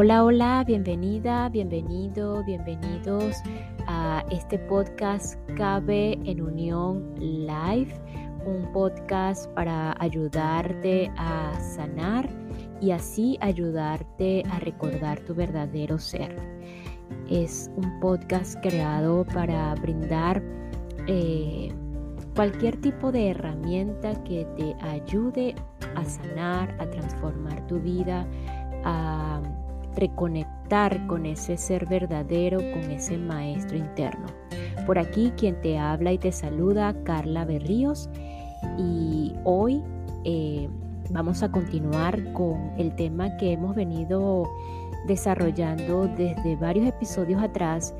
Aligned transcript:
Hola, 0.00 0.22
hola, 0.22 0.62
bienvenida, 0.64 1.48
bienvenido, 1.48 2.44
bienvenidos 2.44 3.34
a 3.88 4.24
este 4.30 4.56
podcast 4.56 5.34
Cabe 5.56 6.12
en 6.24 6.40
Unión 6.40 7.16
Live, 7.18 7.92
un 8.46 8.70
podcast 8.72 9.52
para 9.54 9.96
ayudarte 9.98 11.10
a 11.16 11.52
sanar 11.58 12.28
y 12.80 12.92
así 12.92 13.38
ayudarte 13.40 14.44
a 14.52 14.60
recordar 14.60 15.18
tu 15.18 15.34
verdadero 15.34 15.98
ser. 15.98 16.36
Es 17.28 17.68
un 17.74 17.98
podcast 17.98 18.54
creado 18.62 19.24
para 19.24 19.74
brindar 19.74 20.40
eh, 21.08 21.74
cualquier 22.36 22.80
tipo 22.80 23.10
de 23.10 23.30
herramienta 23.30 24.14
que 24.22 24.46
te 24.56 24.76
ayude 24.80 25.56
a 25.96 26.04
sanar, 26.04 26.72
a 26.78 26.88
transformar 26.88 27.66
tu 27.66 27.80
vida, 27.80 28.24
a 28.84 29.42
reconectar 29.98 31.06
con 31.06 31.26
ese 31.26 31.56
ser 31.56 31.86
verdadero, 31.86 32.58
con 32.58 32.90
ese 32.90 33.18
maestro 33.18 33.76
interno. 33.76 34.26
Por 34.86 34.98
aquí 34.98 35.32
quien 35.36 35.60
te 35.60 35.78
habla 35.78 36.12
y 36.12 36.18
te 36.18 36.32
saluda, 36.32 36.94
Carla 37.04 37.44
Berríos, 37.44 38.08
y 38.78 39.34
hoy 39.44 39.82
eh, 40.24 40.68
vamos 41.10 41.42
a 41.42 41.50
continuar 41.50 42.32
con 42.32 42.72
el 42.78 42.94
tema 42.96 43.36
que 43.36 43.52
hemos 43.52 43.74
venido 43.74 44.48
desarrollando 45.06 46.06
desde 46.16 46.56
varios 46.56 46.86
episodios 46.86 47.42
atrás 47.42 47.94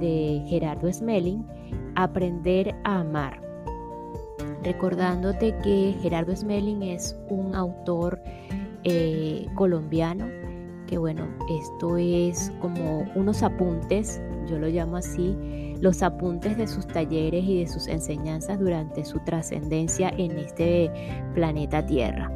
de 0.00 0.42
Gerardo 0.46 0.92
Smelling, 0.92 1.44
Aprender 1.94 2.74
a 2.84 3.00
Amar. 3.00 3.40
Recordándote 4.62 5.56
que 5.62 5.94
Gerardo 6.02 6.34
Smelling 6.34 6.82
es 6.82 7.16
un 7.28 7.54
autor 7.54 8.20
eh, 8.84 9.46
colombiano 9.54 10.26
que 10.86 10.98
bueno, 10.98 11.26
esto 11.50 11.96
es 11.96 12.52
como 12.60 13.06
unos 13.14 13.42
apuntes, 13.42 14.20
yo 14.48 14.58
lo 14.58 14.68
llamo 14.68 14.96
así, 14.96 15.36
los 15.80 16.02
apuntes 16.02 16.56
de 16.56 16.66
sus 16.66 16.86
talleres 16.86 17.44
y 17.44 17.60
de 17.60 17.68
sus 17.68 17.86
enseñanzas 17.88 18.58
durante 18.58 19.04
su 19.04 19.18
trascendencia 19.20 20.10
en 20.16 20.32
este 20.38 20.90
planeta 21.34 21.84
Tierra. 21.84 22.30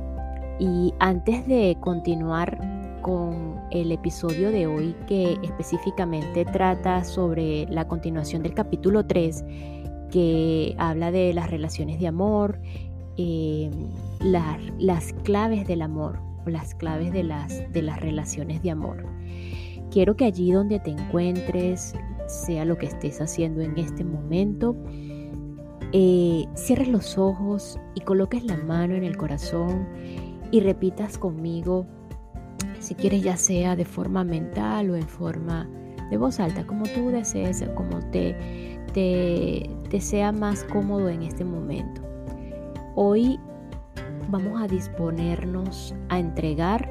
Y 0.59 0.93
antes 0.99 1.47
de 1.47 1.77
continuar 1.81 2.59
con 3.03 3.59
el 3.71 3.93
episodio 3.93 4.51
de 4.51 4.67
hoy 4.67 4.95
que 5.07 5.39
específicamente 5.43 6.45
trata 6.45 7.05
sobre 7.05 7.67
la 7.71 7.89
continuación 7.89 8.43
del 8.43 8.53
capítulo 8.53 9.07
3, 9.07 9.45
que 10.11 10.75
habla 10.79 11.11
de 11.11 11.33
las 11.33 11.51
relaciones 11.51 11.99
de 11.99 12.09
amor, 12.09 12.59
eh, 13.17 13.71
las 14.21 15.13
claves 15.25 15.67
del 15.67 15.83
amor, 15.83 16.19
las 16.47 16.75
claves 16.75 17.13
de 17.13 17.25
las, 17.25 17.73
de 17.73 17.83
las 17.83 18.01
relaciones 18.01 18.63
de 18.63 18.71
amor. 18.71 19.05
Quiero 19.91 20.17
que 20.17 20.25
allí 20.25 20.53
donde 20.53 20.79
te 20.79 20.91
encuentres, 20.91 21.95
sea 22.27 22.65
lo 22.65 22.79
que 22.79 22.87
estés 22.87 23.21
haciendo 23.21 23.61
en 23.61 23.77
este 23.77 24.05
momento, 24.05 24.77
eh, 25.93 26.47
cierres 26.55 26.89
los 26.89 27.19
ojos 27.19 27.79
y 27.97 28.01
coloques 28.03 28.45
la 28.45 28.57
mano 28.57 28.95
en 28.95 29.03
el 29.03 29.17
corazón 29.17 29.89
y 30.53 30.61
repitas 30.61 31.19
conmigo, 31.19 31.87
si 32.79 32.95
quieres 32.95 33.23
ya 33.23 33.37
sea 33.37 33.75
de 33.75 33.85
forma 33.85 34.23
mental 34.23 34.91
o 34.91 34.97
en 34.97 35.09
forma 35.09 35.69
de 36.11 36.17
voz 36.17 36.39
alta, 36.39 36.67
como 36.67 36.85
tú 36.85 37.09
desees, 37.09 37.65
como 37.75 37.99
te, 38.11 38.79
te, 38.93 39.69
te 39.89 40.01
sea 40.01 40.33
más 40.33 40.65
cómodo 40.65 41.09
en 41.09 41.23
este 41.23 41.45
momento. 41.45 42.03
Hoy 42.95 43.39
vamos 44.31 44.61
a 44.63 44.69
disponernos 44.69 45.95
a 46.09 46.19
entregar 46.19 46.89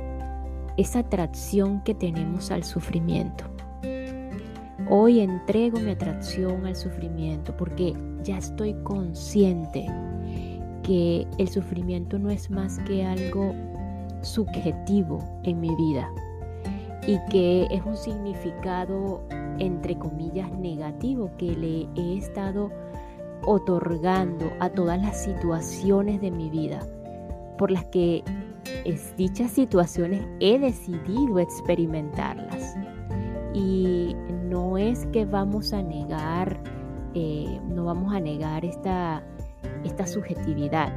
esa 0.77 0.99
atracción 0.99 1.81
que 1.83 1.93
tenemos 1.93 2.51
al 2.51 2.63
sufrimiento. 2.63 3.45
Hoy 4.89 5.19
entrego 5.19 5.79
mi 5.79 5.91
atracción 5.91 6.65
al 6.65 6.75
sufrimiento 6.75 7.55
porque 7.55 7.93
ya 8.23 8.37
estoy 8.37 8.73
consciente 8.83 9.85
que 10.83 11.27
el 11.37 11.47
sufrimiento 11.47 12.17
no 12.17 12.29
es 12.29 12.49
más 12.49 12.79
que 12.79 13.05
algo 13.05 13.53
subjetivo 14.21 15.19
en 15.43 15.61
mi 15.61 15.73
vida 15.75 16.09
y 17.07 17.17
que 17.29 17.67
es 17.71 17.81
un 17.85 17.95
significado 17.95 19.21
entre 19.59 19.97
comillas 19.97 20.51
negativo 20.51 21.31
que 21.37 21.55
le 21.55 21.87
he 21.95 22.17
estado 22.17 22.71
otorgando 23.45 24.51
a 24.59 24.69
todas 24.69 25.01
las 25.01 25.23
situaciones 25.23 26.19
de 26.19 26.31
mi 26.31 26.49
vida 26.49 26.81
por 27.59 27.69
las 27.69 27.83
que 27.85 28.23
es, 28.85 29.15
dichas 29.17 29.51
situaciones 29.51 30.25
he 30.39 30.57
decidido 30.57 31.37
experimentarlas. 31.37 32.75
Y 33.53 34.15
no 34.45 34.77
es 34.77 35.05
que 35.07 35.25
vamos 35.25 35.73
a 35.73 35.83
negar, 35.83 36.57
eh, 37.13 37.59
no 37.67 37.85
vamos 37.85 38.13
a 38.13 38.19
negar 38.21 38.63
esta, 38.63 39.21
esta 39.83 40.07
subjetividad. 40.07 40.93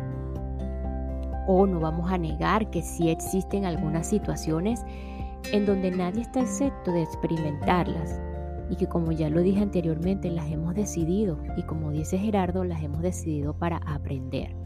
O 1.48 1.66
no 1.66 1.80
vamos 1.80 2.10
a 2.12 2.16
negar 2.16 2.70
que 2.70 2.80
sí 2.80 3.10
existen 3.10 3.64
algunas 3.64 4.06
situaciones 4.06 4.80
en 5.52 5.66
donde 5.66 5.90
nadie 5.90 6.22
está 6.22 6.42
excepto 6.42 6.92
de 6.92 7.02
experimentarlas 7.02 8.20
y 8.70 8.76
que 8.76 8.86
como 8.86 9.10
ya 9.10 9.28
lo 9.28 9.40
dije 9.40 9.60
anteriormente 9.60 10.30
las 10.30 10.48
hemos 10.48 10.76
decidido 10.76 11.36
y 11.56 11.64
como 11.64 11.90
dice 11.90 12.16
Gerardo 12.16 12.62
las 12.62 12.80
hemos 12.84 13.02
decidido 13.02 13.52
para 13.52 13.78
aprender 13.78 14.61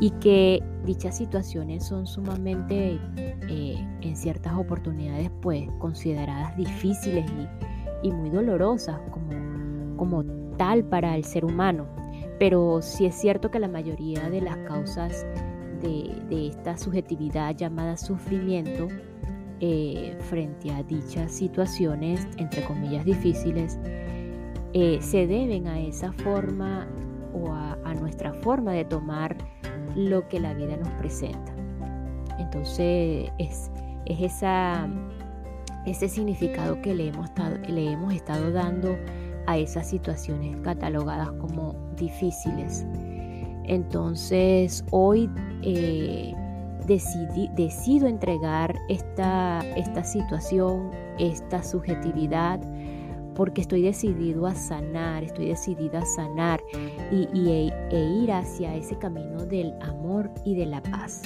y 0.00 0.10
que 0.10 0.62
dichas 0.84 1.16
situaciones 1.16 1.84
son 1.84 2.06
sumamente 2.06 2.98
eh, 3.16 3.86
en 4.00 4.16
ciertas 4.16 4.54
oportunidades 4.54 5.30
pues 5.40 5.68
consideradas 5.78 6.56
difíciles 6.56 7.24
y, 8.02 8.10
muy 8.10 8.28
dolorosas 8.28 9.00
como, 9.10 9.96
como 9.96 10.24
tal 10.56 10.84
para 10.84 11.16
el 11.16 11.24
ser 11.24 11.44
humano. 11.44 11.86
Pero 12.38 12.82
sí 12.82 13.06
es 13.06 13.14
cierto 13.14 13.50
que 13.50 13.58
la 13.58 13.68
mayoría 13.68 14.28
de 14.28 14.40
las 14.40 14.56
causas 14.58 15.24
de, 15.80 16.48
esta 16.48 16.76
subjetividad 16.76 17.54
llamada 17.54 17.96
sufrimiento 17.96 18.88
eh, 19.60 20.16
frente 20.20 20.70
a 20.72 20.82
dichas 20.82 21.32
situaciones, 21.32 22.26
entre 22.38 22.64
comillas, 22.64 23.04
difíciles, 23.04 23.78
eh, 24.72 24.98
se 25.00 25.26
deben 25.26 25.68
a 25.68 25.80
esa 25.80 26.12
forma 26.12 26.88
o 27.32 27.52
a 27.52 27.94
nuestra 27.94 28.32
forma 28.32 28.72
de 28.72 28.84
tomar 28.84 29.36
lo 29.94 30.28
que 30.28 30.40
la 30.40 30.54
vida 30.54 30.76
nos 30.76 30.88
presenta. 30.94 31.52
Entonces 32.38 33.30
es, 33.38 33.70
es 34.06 34.20
esa, 34.20 34.88
ese 35.86 36.08
significado 36.08 36.80
que 36.82 36.94
le 36.94 37.08
hemos, 37.08 37.26
estado, 37.26 37.56
le 37.68 37.92
hemos 37.92 38.12
estado 38.12 38.52
dando 38.52 38.96
a 39.46 39.58
esas 39.58 39.88
situaciones 39.88 40.56
catalogadas 40.62 41.30
como 41.32 41.74
difíciles. 41.96 42.86
Entonces 43.64 44.84
hoy 44.90 45.30
eh, 45.62 46.34
decido 46.86 48.06
entregar 48.06 48.74
esta, 48.88 49.60
esta 49.76 50.04
situación, 50.04 50.90
esta 51.18 51.62
subjetividad, 51.62 52.60
porque 53.34 53.60
estoy 53.60 53.82
decidido 53.82 54.46
a 54.46 54.54
sanar, 54.54 55.24
estoy 55.24 55.48
decidida 55.48 56.00
a 56.00 56.06
sanar 56.06 56.62
y, 57.10 57.26
e, 57.34 57.72
e, 57.90 58.04
ir 58.22 58.32
hacia 58.32 58.74
ese 58.74 58.96
camino 58.98 59.44
del 59.44 59.72
amor 59.82 60.30
y 60.44 60.54
de 60.54 60.66
la 60.66 60.82
paz. 60.82 61.22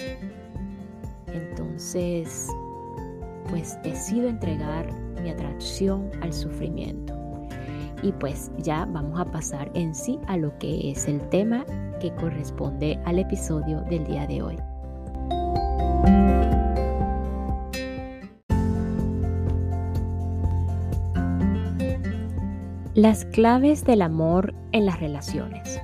Entonces, 1.27 2.49
pues 3.51 3.79
decido 3.83 4.29
entregar 4.29 4.91
mi 5.23 5.31
atracción 5.31 6.11
al 6.23 6.33
sufrimiento. 6.33 7.15
Y 8.03 8.13
pues 8.13 8.51
ya 8.59 8.87
vamos 8.87 9.19
a 9.19 9.25
pasar 9.25 9.71
en 9.75 9.95
sí 9.95 10.19
a 10.29 10.37
lo 10.37 10.57
que 10.59 10.91
es 10.91 11.09
el 11.09 11.21
tema 11.31 11.65
que 12.01 12.15
corresponde 12.15 12.99
al 13.05 13.19
episodio 13.19 13.81
del 13.83 14.05
día 14.07 14.27
de 14.27 14.43
hoy. 14.43 14.57
Las 22.99 23.27
claves 23.27 23.85
del 23.85 24.03
amor 24.03 24.55
en 24.73 24.85
las 24.85 24.99
relaciones. 24.99 25.81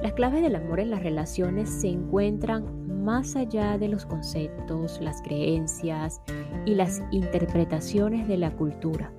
Las 0.00 0.14
claves 0.14 0.40
del 0.40 0.56
amor 0.56 0.80
en 0.80 0.88
las 0.88 1.02
relaciones 1.02 1.68
se 1.68 1.88
encuentran 1.88 3.04
más 3.04 3.36
allá 3.36 3.76
de 3.76 3.88
los 3.88 4.06
conceptos, 4.06 4.98
las 5.02 5.20
creencias 5.20 6.22
y 6.64 6.74
las 6.74 7.02
interpretaciones 7.10 8.26
de 8.28 8.38
la 8.38 8.50
cultura, 8.52 9.12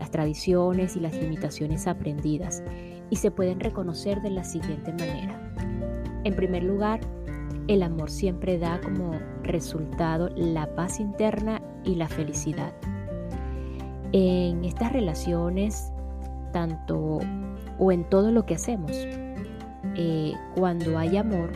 las 0.00 0.10
tradiciones 0.10 0.96
y 0.96 0.98
las 0.98 1.14
limitaciones 1.14 1.86
aprendidas, 1.86 2.64
y 3.10 3.14
se 3.14 3.30
pueden 3.30 3.60
reconocer 3.60 4.20
de 4.20 4.30
la 4.30 4.42
siguiente 4.42 4.90
manera. 4.90 5.54
En 6.24 6.34
primer 6.34 6.64
lugar, 6.64 6.98
el 7.68 7.84
amor 7.84 8.10
siempre 8.10 8.58
da 8.58 8.80
como 8.80 9.20
resultado 9.44 10.30
la 10.34 10.74
paz 10.74 10.98
interna 10.98 11.62
y 11.84 11.94
la 11.94 12.08
felicidad. 12.08 12.72
En 14.10 14.64
estas 14.64 14.92
relaciones 14.92 15.91
tanto 16.52 17.18
o 17.78 17.92
en 17.92 18.04
todo 18.04 18.30
lo 18.30 18.46
que 18.46 18.54
hacemos. 18.54 18.92
Eh, 19.96 20.32
cuando 20.54 20.98
hay 20.98 21.16
amor, 21.16 21.52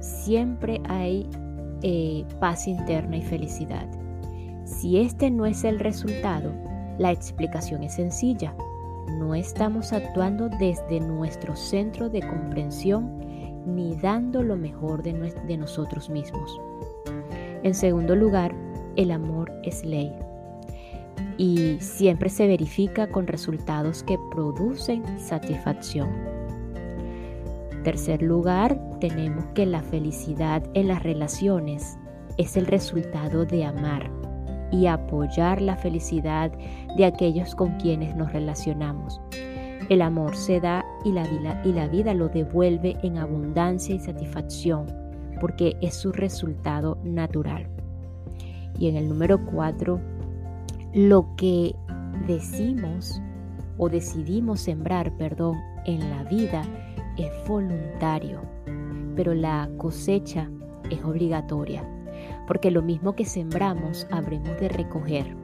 siempre 0.00 0.80
hay 0.88 1.28
eh, 1.82 2.24
paz 2.40 2.66
interna 2.66 3.16
y 3.16 3.22
felicidad. 3.22 3.86
Si 4.64 4.98
este 4.98 5.30
no 5.30 5.46
es 5.46 5.64
el 5.64 5.78
resultado, 5.78 6.52
la 6.98 7.12
explicación 7.12 7.82
es 7.82 7.94
sencilla. 7.94 8.54
No 9.18 9.34
estamos 9.34 9.92
actuando 9.92 10.48
desde 10.48 11.00
nuestro 11.00 11.56
centro 11.56 12.08
de 12.08 12.20
comprensión 12.20 13.18
ni 13.66 13.94
dando 13.96 14.42
lo 14.42 14.56
mejor 14.56 15.02
de, 15.02 15.12
de 15.12 15.56
nosotros 15.56 16.08
mismos. 16.10 16.60
En 17.62 17.74
segundo 17.74 18.14
lugar, 18.14 18.54
el 18.96 19.10
amor 19.10 19.52
es 19.62 19.84
ley 19.84 20.12
y 21.36 21.76
siempre 21.80 22.28
se 22.28 22.46
verifica 22.46 23.08
con 23.08 23.26
resultados 23.26 24.02
que 24.02 24.18
producen 24.30 25.02
satisfacción. 25.18 26.10
Tercer 27.84 28.22
lugar, 28.22 28.78
tenemos 29.00 29.44
que 29.54 29.64
la 29.64 29.82
felicidad 29.82 30.62
en 30.74 30.88
las 30.88 31.02
relaciones 31.02 31.96
es 32.36 32.56
el 32.56 32.66
resultado 32.66 33.44
de 33.44 33.64
amar 33.64 34.10
y 34.70 34.86
apoyar 34.86 35.62
la 35.62 35.76
felicidad 35.76 36.52
de 36.96 37.04
aquellos 37.04 37.54
con 37.54 37.78
quienes 37.78 38.14
nos 38.16 38.32
relacionamos. 38.32 39.20
El 39.88 40.02
amor 40.02 40.36
se 40.36 40.60
da 40.60 40.84
y 41.04 41.12
la, 41.12 41.22
vida, 41.26 41.62
y 41.64 41.72
la 41.72 41.88
vida 41.88 42.12
lo 42.14 42.28
devuelve 42.28 42.96
en 43.02 43.16
abundancia 43.16 43.94
y 43.94 44.00
satisfacción 44.00 44.86
porque 45.40 45.76
es 45.80 45.94
su 45.94 46.12
resultado 46.12 46.98
natural. 47.04 47.66
Y 48.78 48.88
en 48.88 48.96
el 48.96 49.08
número 49.08 49.44
cuatro, 49.46 50.00
lo 50.92 51.34
que 51.36 51.74
decimos 52.26 53.20
o 53.76 53.88
decidimos 53.88 54.60
sembrar, 54.60 55.16
perdón, 55.16 55.56
en 55.84 56.10
la 56.10 56.24
vida 56.24 56.62
es 57.16 57.30
voluntario, 57.46 58.40
pero 59.14 59.34
la 59.34 59.68
cosecha 59.76 60.50
es 60.90 61.02
obligatoria, 61.04 61.84
porque 62.46 62.70
lo 62.70 62.82
mismo 62.82 63.14
que 63.14 63.24
sembramos 63.24 64.06
habremos 64.10 64.58
de 64.60 64.68
recoger. 64.68 65.36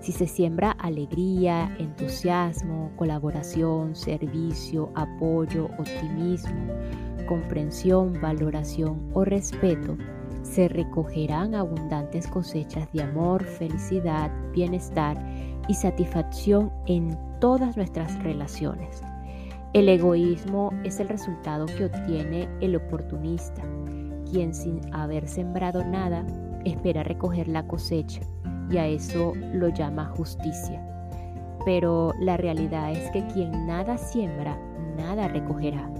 Si 0.00 0.12
se 0.12 0.26
siembra 0.26 0.70
alegría, 0.70 1.74
entusiasmo, 1.78 2.92
colaboración, 2.96 3.96
servicio, 3.96 4.90
apoyo, 4.94 5.66
optimismo, 5.78 6.66
comprensión, 7.26 8.20
valoración 8.20 9.10
o 9.14 9.24
respeto, 9.24 9.96
se 10.46 10.68
recogerán 10.68 11.54
abundantes 11.54 12.26
cosechas 12.28 12.90
de 12.92 13.02
amor, 13.02 13.44
felicidad, 13.44 14.30
bienestar 14.52 15.16
y 15.68 15.74
satisfacción 15.74 16.72
en 16.86 17.18
todas 17.40 17.76
nuestras 17.76 18.22
relaciones. 18.22 19.02
El 19.72 19.88
egoísmo 19.88 20.70
es 20.84 21.00
el 21.00 21.08
resultado 21.08 21.66
que 21.66 21.86
obtiene 21.86 22.48
el 22.60 22.76
oportunista, 22.76 23.62
quien 24.30 24.54
sin 24.54 24.80
haber 24.94 25.28
sembrado 25.28 25.84
nada 25.84 26.24
espera 26.64 27.02
recoger 27.02 27.48
la 27.48 27.66
cosecha 27.66 28.20
y 28.70 28.78
a 28.78 28.86
eso 28.86 29.32
lo 29.52 29.68
llama 29.68 30.12
justicia. 30.16 30.82
Pero 31.64 32.12
la 32.20 32.36
realidad 32.36 32.92
es 32.92 33.10
que 33.10 33.26
quien 33.26 33.66
nada 33.66 33.98
siembra, 33.98 34.56
nada 34.96 35.28
recogerá. 35.28 35.90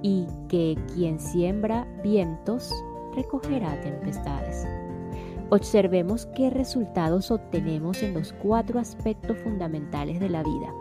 Y 0.00 0.26
que 0.48 0.76
quien 0.94 1.20
siembra 1.20 1.86
vientos, 2.02 2.72
recogerá 3.14 3.80
tempestades. 3.80 4.66
Observemos 5.50 6.26
qué 6.34 6.48
resultados 6.48 7.30
obtenemos 7.30 8.02
en 8.02 8.14
los 8.14 8.32
cuatro 8.32 8.80
aspectos 8.80 9.36
fundamentales 9.38 10.18
de 10.18 10.30
la 10.30 10.42
vida. 10.42 10.72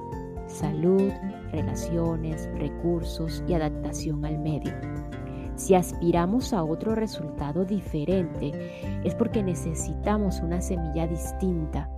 Salud, 0.48 1.12
relaciones, 1.52 2.50
recursos 2.56 3.44
y 3.48 3.54
adaptación 3.54 4.24
al 4.26 4.40
medio. 4.40 4.72
Si 5.56 5.76
aspiramos 5.76 6.54
a 6.54 6.64
otro 6.64 6.96
resultado 6.96 7.66
diferente, 7.66 8.52
es 9.04 9.14
porque 9.14 9.44
necesitamos 9.44 10.40
una 10.40 10.62
semilla 10.62 11.06
distinta. 11.06 11.90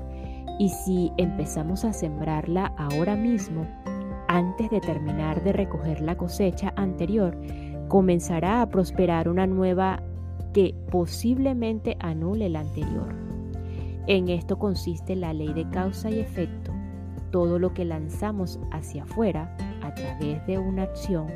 Y 0.59 0.69
si 0.69 1.11
empezamos 1.17 1.85
a 1.85 1.93
sembrarla 1.93 2.73
ahora 2.77 3.15
mismo, 3.15 3.65
antes 4.27 4.69
de 4.71 4.81
terminar 4.81 5.43
de 5.43 5.53
recoger 5.53 6.01
la 6.01 6.17
cosecha 6.17 6.73
anterior, 6.75 7.37
comenzará 7.87 8.61
a 8.61 8.67
prosperar 8.67 9.29
una 9.29 9.45
nueva 9.45 10.01
que 10.53 10.75
posiblemente 10.91 11.97
anule 11.99 12.49
la 12.49 12.61
anterior. 12.61 13.13
En 14.07 14.29
esto 14.29 14.59
consiste 14.59 15.15
la 15.15 15.33
ley 15.33 15.53
de 15.53 15.67
causa 15.69 16.09
y 16.09 16.19
efecto. 16.19 16.71
Todo 17.31 17.57
lo 17.57 17.73
que 17.73 17.85
lanzamos 17.85 18.59
hacia 18.71 19.03
afuera 19.03 19.55
a 19.81 19.93
través 19.93 20.45
de 20.45 20.59
una 20.59 20.83
acción 20.83 21.27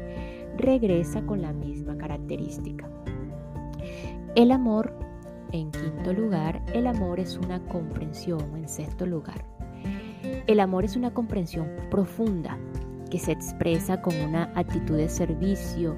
regresa 0.58 1.22
con 1.26 1.42
la 1.42 1.54
misma 1.54 1.98
característica. 1.98 2.90
El 4.36 4.52
amor, 4.52 4.94
en 5.52 5.72
quinto 5.72 6.14
lugar, 6.14 6.62
el 6.74 6.88
amor 6.88 7.20
es 7.20 7.38
una 7.38 7.60
comprensión, 7.66 8.56
en 8.56 8.68
sexto 8.68 9.06
lugar. 9.06 9.46
El 10.46 10.60
amor 10.60 10.86
es 10.86 10.96
una 10.96 11.14
comprensión 11.14 11.68
profunda 11.90 12.58
que 13.10 13.20
se 13.20 13.32
expresa 13.32 14.02
con 14.02 14.16
una 14.16 14.52
actitud 14.56 14.98
de 14.98 15.10
servicio, 15.10 15.96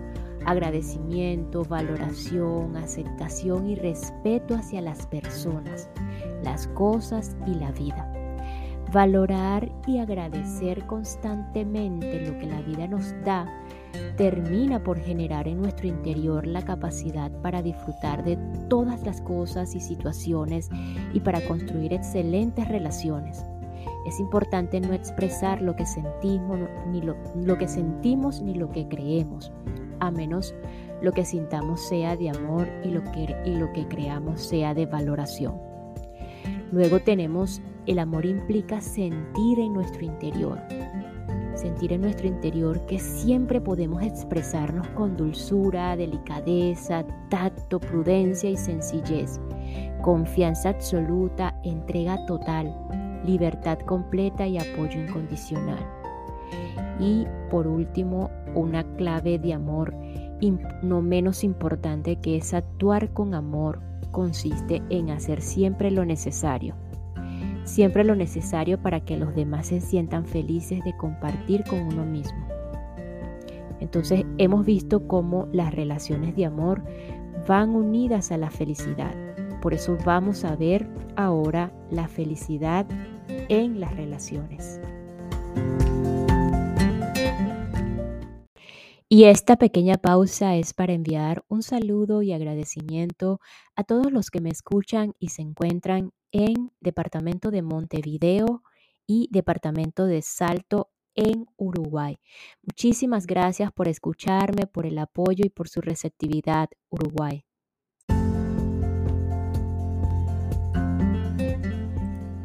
agradecimiento, 0.49 1.63
valoración, 1.63 2.75
aceptación 2.75 3.69
y 3.69 3.75
respeto 3.75 4.55
hacia 4.55 4.81
las 4.81 5.05
personas, 5.05 5.89
las 6.43 6.67
cosas 6.69 7.37
y 7.45 7.53
la 7.53 7.71
vida. 7.71 8.11
Valorar 8.91 9.71
y 9.85 9.99
agradecer 9.99 10.87
constantemente 10.87 12.25
lo 12.25 12.39
que 12.39 12.47
la 12.47 12.61
vida 12.61 12.87
nos 12.87 13.13
da 13.23 13.45
termina 14.17 14.81
por 14.83 14.99
generar 14.99 15.47
en 15.47 15.61
nuestro 15.61 15.87
interior 15.87 16.47
la 16.47 16.63
capacidad 16.63 17.31
para 17.41 17.61
disfrutar 17.61 18.23
de 18.23 18.37
todas 18.69 19.03
las 19.03 19.21
cosas 19.21 19.75
y 19.75 19.79
situaciones 19.79 20.69
y 21.13 21.19
para 21.19 21.41
construir 21.47 21.93
excelentes 21.93 22.67
relaciones. 22.67 23.45
Es 24.07 24.19
importante 24.19 24.81
no 24.81 24.93
expresar 24.93 25.61
lo 25.61 25.75
que 25.75 25.85
sentimos 25.85 26.59
ni 26.91 27.01
lo, 27.01 27.57
que 27.57 27.67
sentimos 27.67 28.41
ni 28.41 28.55
lo 28.55 28.71
que 28.71 28.87
creemos, 28.87 29.51
a 29.99 30.11
menos 30.11 30.55
lo 31.01 31.11
que 31.11 31.25
sintamos 31.25 31.81
sea 31.81 32.15
de 32.15 32.29
amor 32.29 32.67
y 32.83 32.89
lo 32.89 33.03
que, 33.11 33.35
y 33.45 33.55
lo 33.55 33.71
que 33.73 33.87
creamos 33.87 34.41
sea 34.41 34.73
de 34.73 34.85
valoración. 34.85 35.55
Luego 36.71 36.99
tenemos 36.99 37.61
el 37.85 37.97
amor 37.97 38.25
implica 38.25 38.81
sentir 38.81 39.59
en 39.59 39.73
nuestro 39.73 40.05
interior, 40.05 40.59
sentir 41.55 41.91
en 41.91 42.01
nuestro 42.01 42.27
interior 42.27 42.85
que 42.85 42.99
siempre 42.99 43.59
podemos 43.59 44.03
expresarnos 44.03 44.87
con 44.89 45.17
dulzura, 45.17 45.95
delicadeza, 45.95 47.03
tacto, 47.29 47.79
prudencia 47.79 48.49
y 48.49 48.57
sencillez, 48.57 49.39
confianza 50.03 50.69
absoluta, 50.69 51.59
entrega 51.63 52.23
total, 52.27 52.75
libertad 53.25 53.79
completa 53.79 54.45
y 54.45 54.59
apoyo 54.59 55.01
incondicional. 55.01 55.79
Y 56.99 57.25
por 57.49 57.65
último, 57.65 58.29
una 58.55 58.83
clave 58.95 59.39
de 59.39 59.53
amor 59.53 59.93
no 60.81 61.01
menos 61.01 61.43
importante 61.43 62.15
que 62.15 62.37
es 62.37 62.53
actuar 62.53 63.11
con 63.11 63.33
amor 63.33 63.81
consiste 64.11 64.81
en 64.89 65.09
hacer 65.09 65.41
siempre 65.41 65.91
lo 65.91 66.05
necesario 66.05 66.75
siempre 67.69 68.03
lo 68.03 68.15
necesario 68.15 68.81
para 68.81 68.99
que 69.01 69.17
los 69.17 69.35
demás 69.35 69.67
se 69.67 69.79
sientan 69.79 70.25
felices 70.25 70.83
de 70.83 70.95
compartir 70.97 71.63
con 71.63 71.79
uno 71.79 72.05
mismo. 72.05 72.47
Entonces 73.79 74.25
hemos 74.37 74.65
visto 74.65 75.07
cómo 75.07 75.47
las 75.53 75.73
relaciones 75.73 76.35
de 76.35 76.45
amor 76.45 76.83
van 77.47 77.69
unidas 77.69 78.31
a 78.31 78.37
la 78.37 78.49
felicidad. 78.49 79.13
Por 79.61 79.73
eso 79.73 79.97
vamos 80.05 80.43
a 80.43 80.55
ver 80.55 80.87
ahora 81.15 81.71
la 81.89 82.07
felicidad 82.07 82.85
en 83.49 83.79
las 83.79 83.95
relaciones. 83.95 84.81
Y 89.11 89.23
esta 89.23 89.55
pequeña 89.55 89.95
pausa 89.95 90.55
es 90.55 90.75
para 90.75 90.93
enviar 90.93 91.43
un 91.47 91.63
saludo 91.63 92.21
y 92.21 92.31
agradecimiento 92.31 93.39
a 93.75 93.83
todos 93.83 94.11
los 94.11 94.29
que 94.29 94.39
me 94.39 94.51
escuchan 94.51 95.15
y 95.17 95.29
se 95.29 95.41
encuentran 95.41 96.11
en 96.31 96.71
Departamento 96.79 97.49
de 97.49 97.63
Montevideo 97.63 98.61
y 99.07 99.27
Departamento 99.31 100.05
de 100.05 100.21
Salto 100.21 100.91
en 101.15 101.47
Uruguay. 101.57 102.19
Muchísimas 102.61 103.25
gracias 103.25 103.71
por 103.71 103.87
escucharme, 103.87 104.67
por 104.67 104.85
el 104.85 104.99
apoyo 104.99 105.43
y 105.43 105.49
por 105.49 105.69
su 105.69 105.81
receptividad, 105.81 106.69
Uruguay. 106.89 107.43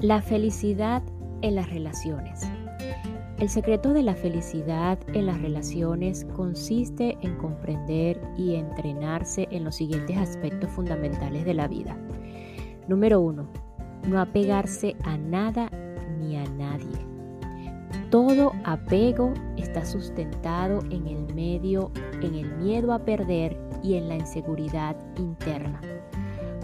La 0.00 0.22
felicidad 0.22 1.02
en 1.42 1.56
las 1.56 1.68
relaciones. 1.68 2.40
El 3.44 3.50
secreto 3.50 3.92
de 3.92 4.02
la 4.02 4.14
felicidad 4.14 4.98
en 5.12 5.26
las 5.26 5.38
relaciones 5.38 6.24
consiste 6.34 7.18
en 7.20 7.36
comprender 7.36 8.18
y 8.38 8.54
entrenarse 8.54 9.48
en 9.50 9.64
los 9.64 9.74
siguientes 9.74 10.16
aspectos 10.16 10.70
fundamentales 10.70 11.44
de 11.44 11.52
la 11.52 11.68
vida. 11.68 11.94
Número 12.88 13.20
uno, 13.20 13.46
no 14.08 14.18
apegarse 14.18 14.96
a 15.04 15.18
nada 15.18 15.68
ni 16.18 16.38
a 16.38 16.44
nadie. 16.52 16.96
Todo 18.08 18.52
apego 18.64 19.34
está 19.58 19.84
sustentado 19.84 20.78
en 20.90 21.06
el 21.06 21.34
medio, 21.34 21.92
en 22.22 22.36
el 22.36 22.50
miedo 22.56 22.94
a 22.94 23.04
perder 23.04 23.58
y 23.82 23.96
en 23.96 24.08
la 24.08 24.14
inseguridad 24.14 24.96
interna. 25.18 25.82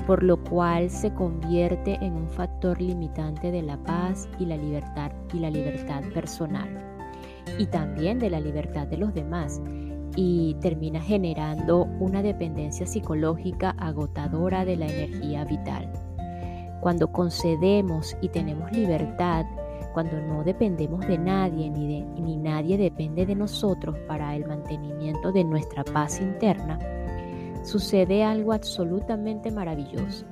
Por 0.06 0.22
lo 0.22 0.42
cual 0.44 0.90
se 0.90 1.12
convierte 1.14 1.98
en 2.00 2.14
un 2.14 2.28
factor 2.28 2.80
limitante 2.80 3.50
de 3.50 3.62
la 3.62 3.76
paz 3.78 4.28
y 4.38 4.46
la 4.46 4.56
libertad 4.56 5.12
y 5.32 5.38
la 5.38 5.50
libertad 5.50 6.02
personal 6.14 6.90
y 7.58 7.66
también 7.66 8.18
de 8.18 8.30
la 8.30 8.40
libertad 8.40 8.86
de 8.86 8.96
los 8.96 9.14
demás 9.14 9.60
y 10.16 10.56
termina 10.60 11.00
generando 11.00 11.84
una 11.98 12.22
dependencia 12.22 12.86
psicológica 12.86 13.70
agotadora 13.78 14.64
de 14.64 14.76
la 14.76 14.86
energía 14.86 15.44
vital. 15.44 15.90
Cuando 16.80 17.12
concedemos 17.12 18.16
y 18.20 18.28
tenemos 18.28 18.72
libertad, 18.72 19.44
cuando 19.92 20.20
no 20.20 20.44
dependemos 20.44 21.06
de 21.06 21.18
nadie 21.18 21.70
ni, 21.70 22.02
ni 22.02 22.36
nadie 22.36 22.78
depende 22.78 23.26
de 23.26 23.34
nosotros 23.34 23.96
para 24.08 24.34
el 24.34 24.46
mantenimiento 24.46 25.32
de 25.32 25.44
nuestra 25.44 25.84
paz 25.84 26.20
interna, 26.20 26.78
sucede 27.62 28.24
algo 28.24 28.52
absolutamente 28.52 29.50
maravilloso. 29.50 30.26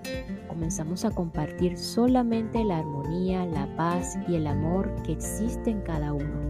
Comenzamos 0.49 1.05
a 1.05 1.11
compartir 1.11 1.79
solamente 1.79 2.65
la 2.65 2.79
armonía, 2.79 3.47
la 3.47 3.67
paz 3.77 4.19
y 4.29 4.35
el 4.35 4.47
amor 4.47 4.95
que 5.03 5.13
existe 5.13 5.71
en 5.71 5.81
cada 5.83 6.13
uno 6.13 6.49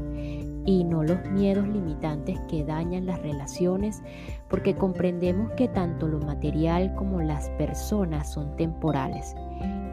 y 0.68 0.84
no 0.84 1.02
los 1.02 1.24
miedos 1.30 1.66
limitantes 1.66 2.38
que 2.48 2.62
dañan 2.62 3.06
las 3.06 3.22
relaciones 3.22 4.02
porque 4.48 4.76
comprendemos 4.76 5.50
que 5.52 5.66
tanto 5.66 6.06
lo 6.06 6.18
material 6.18 6.94
como 6.94 7.22
las 7.22 7.48
personas 7.50 8.30
son 8.30 8.54
temporales 8.56 9.34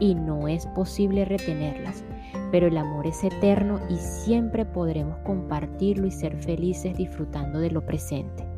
y 0.00 0.14
no 0.14 0.48
es 0.48 0.66
posible 0.66 1.24
retenerlas, 1.24 2.04
pero 2.52 2.66
el 2.66 2.76
amor 2.76 3.06
es 3.06 3.24
eterno 3.24 3.80
y 3.88 3.96
siempre 3.96 4.66
podremos 4.66 5.16
compartirlo 5.20 6.06
y 6.06 6.10
ser 6.10 6.36
felices 6.36 6.94
disfrutando 6.94 7.58
de 7.58 7.70
lo 7.70 7.84
presente. 7.86 8.55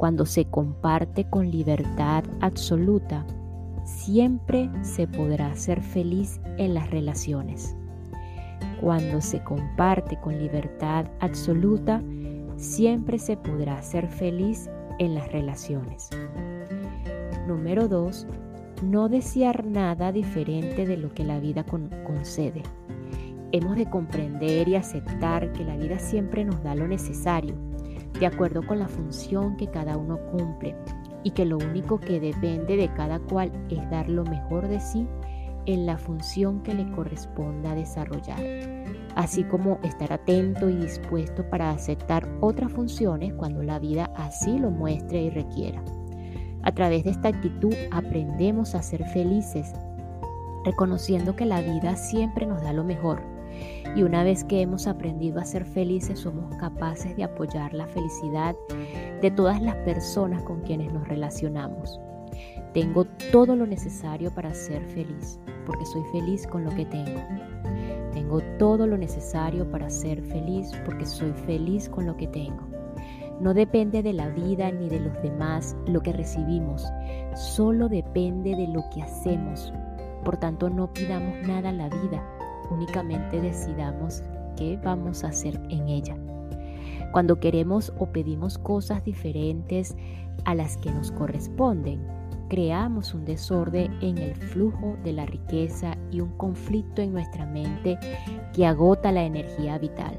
Cuando 0.00 0.24
se 0.24 0.46
comparte 0.46 1.28
con 1.28 1.50
libertad 1.50 2.24
absoluta, 2.40 3.26
siempre 3.84 4.70
se 4.80 5.06
podrá 5.06 5.54
ser 5.56 5.82
feliz 5.82 6.40
en 6.56 6.72
las 6.72 6.88
relaciones. 6.88 7.76
Cuando 8.80 9.20
se 9.20 9.44
comparte 9.44 10.18
con 10.18 10.38
libertad 10.38 11.04
absoluta, 11.20 12.02
siempre 12.56 13.18
se 13.18 13.36
podrá 13.36 13.82
ser 13.82 14.08
feliz 14.08 14.70
en 14.98 15.14
las 15.14 15.30
relaciones. 15.30 16.08
Número 17.46 17.86
2. 17.86 18.26
No 18.82 19.10
desear 19.10 19.66
nada 19.66 20.12
diferente 20.12 20.86
de 20.86 20.96
lo 20.96 21.12
que 21.12 21.24
la 21.24 21.40
vida 21.40 21.66
concede. 22.06 22.62
Hemos 23.52 23.76
de 23.76 23.84
comprender 23.84 24.66
y 24.66 24.76
aceptar 24.76 25.52
que 25.52 25.62
la 25.62 25.76
vida 25.76 25.98
siempre 25.98 26.42
nos 26.46 26.62
da 26.62 26.74
lo 26.74 26.88
necesario, 26.88 27.54
de 28.18 28.26
acuerdo 28.26 28.66
con 28.66 28.78
la 28.78 28.88
función 28.88 29.56
que 29.56 29.68
cada 29.68 29.96
uno 29.96 30.18
cumple, 30.32 30.76
y 31.22 31.30
que 31.32 31.44
lo 31.44 31.58
único 31.58 32.00
que 32.00 32.20
depende 32.20 32.76
de 32.76 32.92
cada 32.94 33.18
cual 33.18 33.52
es 33.68 33.90
dar 33.90 34.08
lo 34.08 34.24
mejor 34.24 34.68
de 34.68 34.80
sí 34.80 35.06
en 35.66 35.86
la 35.86 35.98
función 35.98 36.62
que 36.62 36.74
le 36.74 36.90
corresponda 36.92 37.74
desarrollar, 37.74 38.40
así 39.14 39.44
como 39.44 39.78
estar 39.82 40.12
atento 40.12 40.68
y 40.68 40.76
dispuesto 40.76 41.48
para 41.48 41.70
aceptar 41.70 42.26
otras 42.40 42.72
funciones 42.72 43.34
cuando 43.34 43.62
la 43.62 43.78
vida 43.78 44.10
así 44.16 44.58
lo 44.58 44.70
muestre 44.70 45.22
y 45.22 45.30
requiera. 45.30 45.82
A 46.62 46.72
través 46.72 47.04
de 47.04 47.10
esta 47.10 47.28
actitud 47.28 47.74
aprendemos 47.90 48.74
a 48.74 48.82
ser 48.82 49.04
felices, 49.08 49.72
reconociendo 50.64 51.36
que 51.36 51.46
la 51.46 51.60
vida 51.60 51.96
siempre 51.96 52.46
nos 52.46 52.62
da 52.62 52.72
lo 52.72 52.84
mejor. 52.84 53.22
Y 53.96 54.02
una 54.02 54.24
vez 54.24 54.44
que 54.44 54.60
hemos 54.60 54.86
aprendido 54.86 55.40
a 55.40 55.44
ser 55.44 55.64
felices, 55.64 56.20
somos 56.20 56.54
capaces 56.56 57.16
de 57.16 57.24
apoyar 57.24 57.74
la 57.74 57.86
felicidad 57.86 58.54
de 59.20 59.30
todas 59.30 59.60
las 59.60 59.76
personas 59.76 60.42
con 60.42 60.60
quienes 60.60 60.92
nos 60.92 61.06
relacionamos. 61.08 62.00
Tengo 62.72 63.04
todo 63.32 63.56
lo 63.56 63.66
necesario 63.66 64.30
para 64.30 64.54
ser 64.54 64.84
feliz, 64.86 65.40
porque 65.66 65.84
soy 65.86 66.02
feliz 66.12 66.46
con 66.46 66.64
lo 66.64 66.70
que 66.70 66.86
tengo. 66.86 67.20
Tengo 68.12 68.40
todo 68.58 68.86
lo 68.86 68.96
necesario 68.96 69.68
para 69.70 69.90
ser 69.90 70.22
feliz, 70.22 70.70
porque 70.84 71.04
soy 71.04 71.32
feliz 71.32 71.88
con 71.88 72.06
lo 72.06 72.16
que 72.16 72.28
tengo. 72.28 72.68
No 73.40 73.54
depende 73.54 74.02
de 74.02 74.12
la 74.12 74.28
vida 74.28 74.70
ni 74.70 74.88
de 74.88 75.00
los 75.00 75.22
demás 75.22 75.74
lo 75.86 76.02
que 76.02 76.12
recibimos, 76.12 76.84
solo 77.34 77.88
depende 77.88 78.54
de 78.54 78.68
lo 78.68 78.84
que 78.92 79.02
hacemos. 79.02 79.72
Por 80.24 80.36
tanto, 80.36 80.68
no 80.68 80.92
pidamos 80.92 81.48
nada 81.48 81.70
a 81.70 81.72
la 81.72 81.88
vida, 81.88 82.22
únicamente 82.70 83.40
decidamos 83.40 84.22
qué 84.56 84.78
vamos 84.82 85.24
a 85.24 85.28
hacer 85.28 85.60
en 85.68 85.88
ella. 85.88 86.16
Cuando 87.12 87.40
queremos 87.40 87.92
o 87.98 88.06
pedimos 88.06 88.58
cosas 88.58 89.04
diferentes 89.04 89.96
a 90.44 90.54
las 90.54 90.76
que 90.76 90.92
nos 90.92 91.10
corresponden, 91.10 92.00
creamos 92.48 93.14
un 93.14 93.24
desorden 93.24 93.92
en 94.00 94.18
el 94.18 94.34
flujo 94.34 94.96
de 95.04 95.12
la 95.12 95.26
riqueza 95.26 95.96
y 96.10 96.20
un 96.20 96.30
conflicto 96.36 97.00
en 97.00 97.12
nuestra 97.12 97.46
mente 97.46 97.98
que 98.52 98.66
agota 98.66 99.12
la 99.12 99.24
energía 99.24 99.78
vital, 99.78 100.18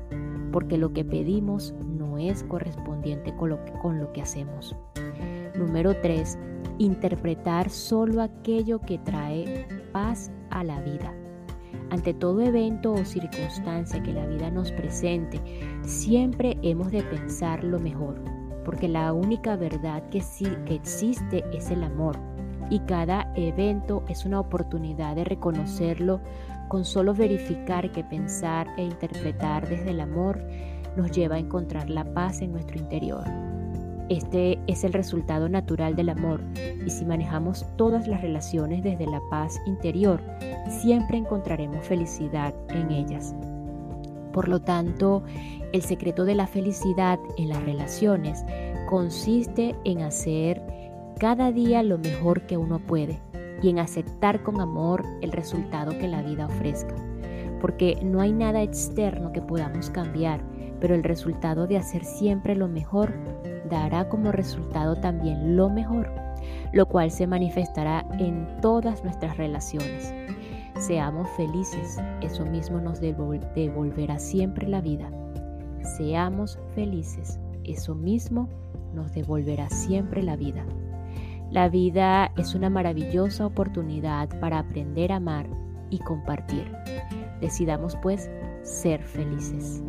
porque 0.52 0.78
lo 0.78 0.92
que 0.94 1.06
pedimos 1.06 1.74
no 1.86 2.18
es 2.18 2.44
correspondiente 2.44 3.36
con 3.36 3.50
lo 3.50 4.12
que, 4.14 4.22
hacemos. 4.22 4.76
Número 5.56 5.94
3. 6.02 6.38
Interpretar 6.78 7.70
solo 7.70 8.22
aquello 8.22 8.80
que 8.80 8.98
trae 8.98 9.68
paz 9.92 10.32
a 10.50 10.64
la 10.64 10.82
vida. 10.82 11.14
Ante 11.92 12.16
todo 12.16 12.42
evento 12.42 12.94
o 12.94 13.06
circunstancia 13.06 14.02
que 14.02 14.14
la 14.14 14.26
vida 14.26 14.50
nos 14.50 14.72
presente, 14.72 15.40
siempre 15.84 16.58
hemos 16.64 16.92
de 16.92 17.04
pensar 17.04 17.64
lo 17.64 17.80
mejor 17.80 18.20
porque 18.64 18.88
la 18.88 19.14
única 19.14 19.56
verdad 19.56 20.04
que, 20.10 20.22
sí, 20.22 20.46
que 20.66 20.76
existe 20.76 21.44
es 21.52 21.72
el 21.72 21.84
amor 21.84 22.18
y 22.70 22.80
cada 22.82 23.32
evento 23.36 24.04
es 24.08 24.26
una 24.26 24.40
oportunidad 24.40 25.16
de 25.16 25.24
reconocerlo 25.24 26.22
con 26.70 26.86
solo 26.86 27.14
verificar 27.14 27.92
que 27.92 28.04
pensar 28.04 28.68
e 28.78 28.84
interpretar 28.84 29.68
desde 29.68 29.90
el 29.90 30.00
amor 30.00 30.42
nos 30.96 31.12
lleva 31.12 31.36
a 31.36 31.40
encontrar 31.40 31.90
la 31.90 32.14
paz 32.14 32.42
en 32.42 32.54
nuestro 32.54 32.78
interior. 32.78 33.26
Este 34.12 34.60
es 34.68 34.84
el 34.84 34.92
resultado 34.92 35.48
natural 35.48 35.96
del 35.96 36.10
amor 36.10 36.44
y 36.86 36.90
si 36.90 37.06
manejamos 37.06 37.66
todas 37.78 38.10
las 38.10 38.22
relaciones 38.22 38.84
desde 38.84 39.06
la 39.06 39.22
paz 39.30 39.58
interior, 39.66 40.22
siempre 40.68 41.16
encontraremos 41.16 41.86
felicidad 41.86 42.54
en 42.72 42.92
ellas. 42.92 43.34
Por 44.34 44.50
lo 44.50 44.60
tanto, 44.60 45.24
el 45.72 45.82
secreto 45.82 46.26
de 46.26 46.36
la 46.36 46.46
felicidad 46.46 47.20
en 47.38 47.48
las 47.48 47.64
relaciones 47.64 48.44
consiste 48.90 49.78
en 49.86 50.02
hacer 50.02 50.62
cada 51.18 51.54
día 51.54 51.82
lo 51.82 51.98
mejor 51.98 52.42
que 52.48 52.58
uno 52.58 52.80
puede 52.80 53.22
y 53.64 53.70
en 53.70 53.80
aceptar 53.80 54.44
con 54.44 54.60
amor 54.60 55.06
el 55.22 55.32
resultado 55.32 55.98
que 55.98 56.10
la 56.10 56.22
vida 56.22 56.48
ofrezca. 56.48 56.96
Porque 57.62 57.98
no 58.04 58.20
hay 58.20 58.34
nada 58.34 58.62
externo 58.62 59.32
que 59.32 59.42
podamos 59.42 59.90
cambiar, 59.90 60.42
pero 60.82 60.96
el 60.96 61.04
resultado 61.06 61.66
de 61.66 61.78
hacer 61.78 62.04
siempre 62.04 62.56
lo 62.56 62.68
mejor 62.68 63.14
dará 63.72 64.08
como 64.10 64.32
resultado 64.32 64.96
también 64.98 65.56
lo 65.56 65.70
mejor, 65.70 66.12
lo 66.74 66.86
cual 66.88 67.10
se 67.10 67.26
manifestará 67.26 68.06
en 68.20 68.48
todas 68.62 69.04
nuestras 69.04 69.38
relaciones. 69.38 70.14
Seamos 70.78 71.28
felices, 71.38 72.00
eso 72.22 72.46
mismo 72.46 72.80
nos 72.80 73.00
devolverá 73.00 74.20
siempre 74.20 74.68
la 74.68 74.82
vida. 74.82 75.10
Seamos 75.98 76.60
felices, 76.76 77.40
eso 77.64 77.96
mismo 77.96 78.50
nos 78.94 79.14
devolverá 79.14 79.70
siempre 79.70 80.22
la 80.22 80.36
vida. 80.36 80.66
La 81.50 81.70
vida 81.70 82.32
es 82.38 82.56
una 82.56 82.70
maravillosa 82.70 83.46
oportunidad 83.46 84.30
para 84.40 84.60
aprender 84.60 85.12
a 85.12 85.18
amar 85.18 85.48
y 85.90 86.00
compartir. 86.00 86.72
Decidamos 87.42 87.98
pues 88.02 88.30
ser 88.64 89.04
felices. 89.04 89.84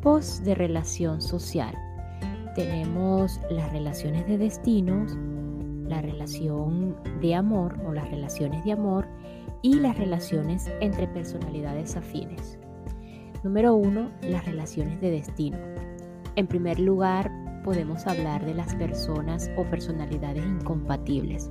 Tipos 0.00 0.42
de 0.44 0.54
relación 0.54 1.20
social. 1.20 1.74
Tenemos 2.54 3.38
las 3.50 3.70
relaciones 3.70 4.26
de 4.26 4.38
destinos, 4.38 5.14
la 5.90 6.00
relación 6.00 6.96
de 7.20 7.34
amor 7.34 7.78
o 7.86 7.92
las 7.92 8.10
relaciones 8.10 8.64
de 8.64 8.72
amor 8.72 9.06
y 9.60 9.74
las 9.74 9.98
relaciones 9.98 10.70
entre 10.80 11.06
personalidades 11.06 11.96
afines. 11.96 12.58
Número 13.44 13.74
uno, 13.74 14.10
las 14.22 14.46
relaciones 14.46 15.02
de 15.02 15.10
destino. 15.10 15.58
En 16.34 16.46
primer 16.46 16.80
lugar, 16.80 17.30
podemos 17.62 18.06
hablar 18.06 18.46
de 18.46 18.54
las 18.54 18.74
personas 18.76 19.50
o 19.58 19.64
personalidades 19.64 20.46
incompatibles. 20.46 21.50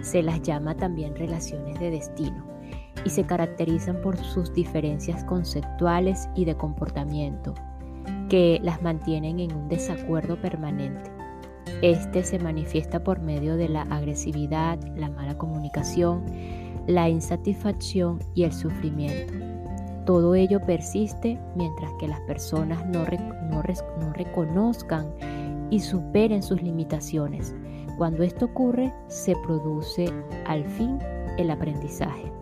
Se 0.00 0.22
las 0.22 0.40
llama 0.40 0.78
también 0.78 1.14
relaciones 1.14 1.78
de 1.78 1.90
destino 1.90 2.55
y 3.06 3.10
se 3.10 3.24
caracterizan 3.24 4.00
por 4.02 4.18
sus 4.18 4.52
diferencias 4.52 5.22
conceptuales 5.22 6.28
y 6.34 6.44
de 6.44 6.56
comportamiento, 6.56 7.54
que 8.28 8.58
las 8.64 8.82
mantienen 8.82 9.38
en 9.38 9.54
un 9.54 9.68
desacuerdo 9.68 10.40
permanente. 10.40 11.08
Este 11.82 12.24
se 12.24 12.40
manifiesta 12.40 13.04
por 13.04 13.20
medio 13.20 13.56
de 13.56 13.68
la 13.68 13.82
agresividad, 13.82 14.80
la 14.96 15.08
mala 15.08 15.38
comunicación, 15.38 16.24
la 16.88 17.08
insatisfacción 17.08 18.18
y 18.34 18.42
el 18.42 18.52
sufrimiento. 18.52 19.32
todo 20.04 20.34
ello 20.36 20.60
persiste 20.60 21.38
mientras 21.56 21.92
que 21.98 22.06
las 22.06 22.20
personas 22.22 22.84
no, 22.86 23.04
no 23.50 24.12
reconozcan 24.12 25.12
y 25.70 25.80
superen 25.80 26.42
sus 26.42 26.60
limitaciones. 26.62 27.54
Cuando 27.98 28.22
esto 28.22 28.46
ocurre, 28.46 28.92
se 29.08 29.34
produce 29.44 30.12
al 30.46 30.64
fin 30.64 30.98
el 31.38 31.50
aprendizaje. 31.50 32.32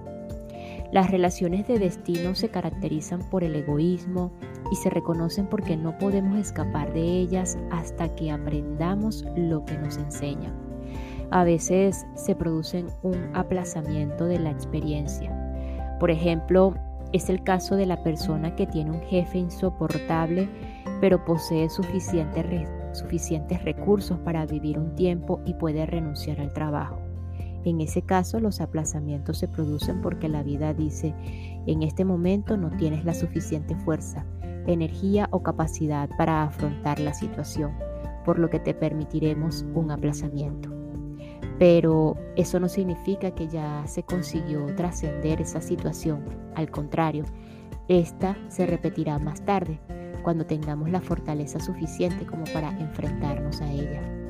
Las 0.92 1.10
relaciones 1.10 1.66
de 1.66 1.78
destino 1.78 2.34
se 2.34 2.48
caracterizan 2.48 3.20
por 3.30 3.42
el 3.42 3.56
egoísmo 3.56 4.32
y 4.70 4.76
se 4.76 4.90
reconocen 4.90 5.46
porque 5.46 5.76
no 5.76 5.98
podemos 5.98 6.38
escapar 6.38 6.92
de 6.92 7.02
ellas 7.02 7.58
hasta 7.70 8.14
que 8.14 8.30
aprendamos 8.30 9.24
lo 9.36 9.64
que 9.64 9.76
nos 9.78 9.96
enseñan. 9.96 10.54
A 11.30 11.42
veces 11.42 12.06
se 12.14 12.36
producen 12.36 12.86
un 13.02 13.16
aplazamiento 13.34 14.26
de 14.26 14.38
la 14.38 14.50
experiencia. 14.50 15.36
Por 15.98 16.10
ejemplo, 16.10 16.74
es 17.12 17.28
el 17.28 17.42
caso 17.42 17.76
de 17.76 17.86
la 17.86 18.02
persona 18.02 18.54
que 18.54 18.66
tiene 18.66 18.90
un 18.90 19.02
jefe 19.02 19.38
insoportable 19.38 20.48
pero 21.00 21.24
posee 21.24 21.68
suficientes, 21.68 22.68
suficientes 22.92 23.62
recursos 23.62 24.18
para 24.20 24.46
vivir 24.46 24.78
un 24.78 24.94
tiempo 24.94 25.40
y 25.44 25.54
puede 25.54 25.84
renunciar 25.86 26.40
al 26.40 26.52
trabajo. 26.52 27.03
En 27.64 27.80
ese 27.80 28.02
caso, 28.02 28.40
los 28.40 28.60
aplazamientos 28.60 29.38
se 29.38 29.48
producen 29.48 30.02
porque 30.02 30.28
la 30.28 30.42
vida 30.42 30.74
dice, 30.74 31.14
en 31.66 31.82
este 31.82 32.04
momento 32.04 32.56
no 32.56 32.70
tienes 32.70 33.04
la 33.04 33.14
suficiente 33.14 33.74
fuerza, 33.74 34.26
energía 34.66 35.28
o 35.30 35.42
capacidad 35.42 36.10
para 36.18 36.42
afrontar 36.42 37.00
la 37.00 37.14
situación, 37.14 37.72
por 38.24 38.38
lo 38.38 38.50
que 38.50 38.60
te 38.60 38.74
permitiremos 38.74 39.64
un 39.74 39.90
aplazamiento. 39.90 40.70
Pero 41.58 42.16
eso 42.36 42.60
no 42.60 42.68
significa 42.68 43.30
que 43.30 43.48
ya 43.48 43.86
se 43.86 44.02
consiguió 44.02 44.66
trascender 44.76 45.40
esa 45.40 45.62
situación, 45.62 46.24
al 46.54 46.70
contrario, 46.70 47.24
esta 47.88 48.36
se 48.48 48.66
repetirá 48.66 49.18
más 49.18 49.42
tarde, 49.44 49.80
cuando 50.22 50.44
tengamos 50.46 50.90
la 50.90 51.00
fortaleza 51.00 51.60
suficiente 51.60 52.26
como 52.26 52.44
para 52.44 52.70
enfrentarnos 52.78 53.60
a 53.60 53.70
ella. 53.70 54.23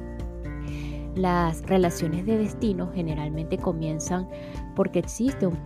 Las 1.16 1.62
relaciones 1.62 2.26
de 2.26 2.38
destino 2.38 2.90
generalmente 2.92 3.56
comienzan 3.59 4.28
porque 4.75 4.99
existe 4.99 5.47
un, 5.47 5.56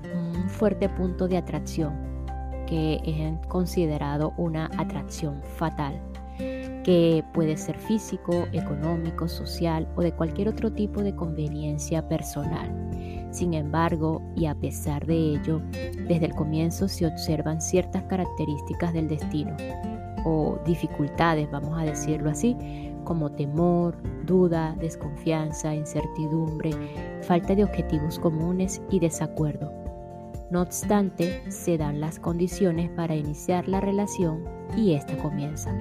fuerte 0.49 0.89
punto 0.89 1.29
de 1.29 1.37
atracción 1.37 1.95
que 2.67 3.01
es 3.05 3.47
considerado 3.49 4.35
una 4.37 4.71
atracción 4.77 5.43
fatal, 5.43 6.01
que 6.85 7.25
puede 7.33 7.57
ser 7.57 7.79
físico, 7.79 8.47
económico, 8.53 9.27
social 9.27 9.89
o 9.97 10.03
de 10.03 10.13
cualquier 10.13 10.49
otro 10.49 10.73
tipo 10.73 11.03
de 11.03 11.15
conveniencia 11.15 12.07
personal. 12.09 12.71
Sin 13.31 13.55
embargo, 13.55 14.23
y 14.37 14.47
a 14.47 14.55
pesar 14.55 15.07
de 15.07 15.15
ello, 15.15 15.61
desde 16.09 16.27
el 16.27 16.35
comienzo 16.35 16.89
se 16.89 17.07
observan 17.07 17.61
ciertas 17.61 18.03
características 18.05 18.93
del 18.93 19.09
destino 19.09 19.57
o 20.25 20.59
dificultades, 20.65 21.51
vamos 21.51 21.79
a 21.79 21.85
decirlo 21.85 22.31
así, 22.31 22.57
como 23.09 23.33
temor, 23.33 23.97
duda, 24.27 24.77
desconfianza, 24.79 25.75
incertidumbre, 25.75 26.73
falta 27.23 27.55
de 27.55 27.65
objetivos 27.65 28.19
comunes 28.19 28.83
y 28.91 29.01
desacuerdo. 29.01 29.73
No 30.51 30.61
obstante, 30.61 31.41
se 31.51 31.79
dan 31.79 32.03
las 32.03 32.19
condiciones 32.19 32.91
para 32.91 33.17
iniciar 33.17 33.67
la 33.67 33.81
relación 33.81 34.45
y 34.77 34.93
esta 34.93 35.17
comienza. 35.17 35.75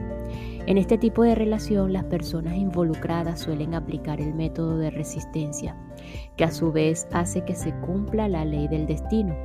En 0.68 0.78
este 0.78 0.98
tipo 0.98 1.24
de 1.24 1.36
relación, 1.36 1.92
las 1.92 2.06
personas 2.06 2.56
involucradas 2.56 3.42
suelen 3.42 3.74
aplicar 3.74 4.22
el 4.22 4.34
método 4.34 4.78
de 4.78 4.90
resistencia, 4.90 5.76
que 6.38 6.46
a 6.46 6.52
su 6.52 6.72
vez 6.72 7.10
hace 7.12 7.44
que 7.44 7.56
se 7.56 7.74
cumpla 7.82 8.30
la 8.30 8.46
ley 8.46 8.70
del 8.70 8.88
destino. 8.88 9.36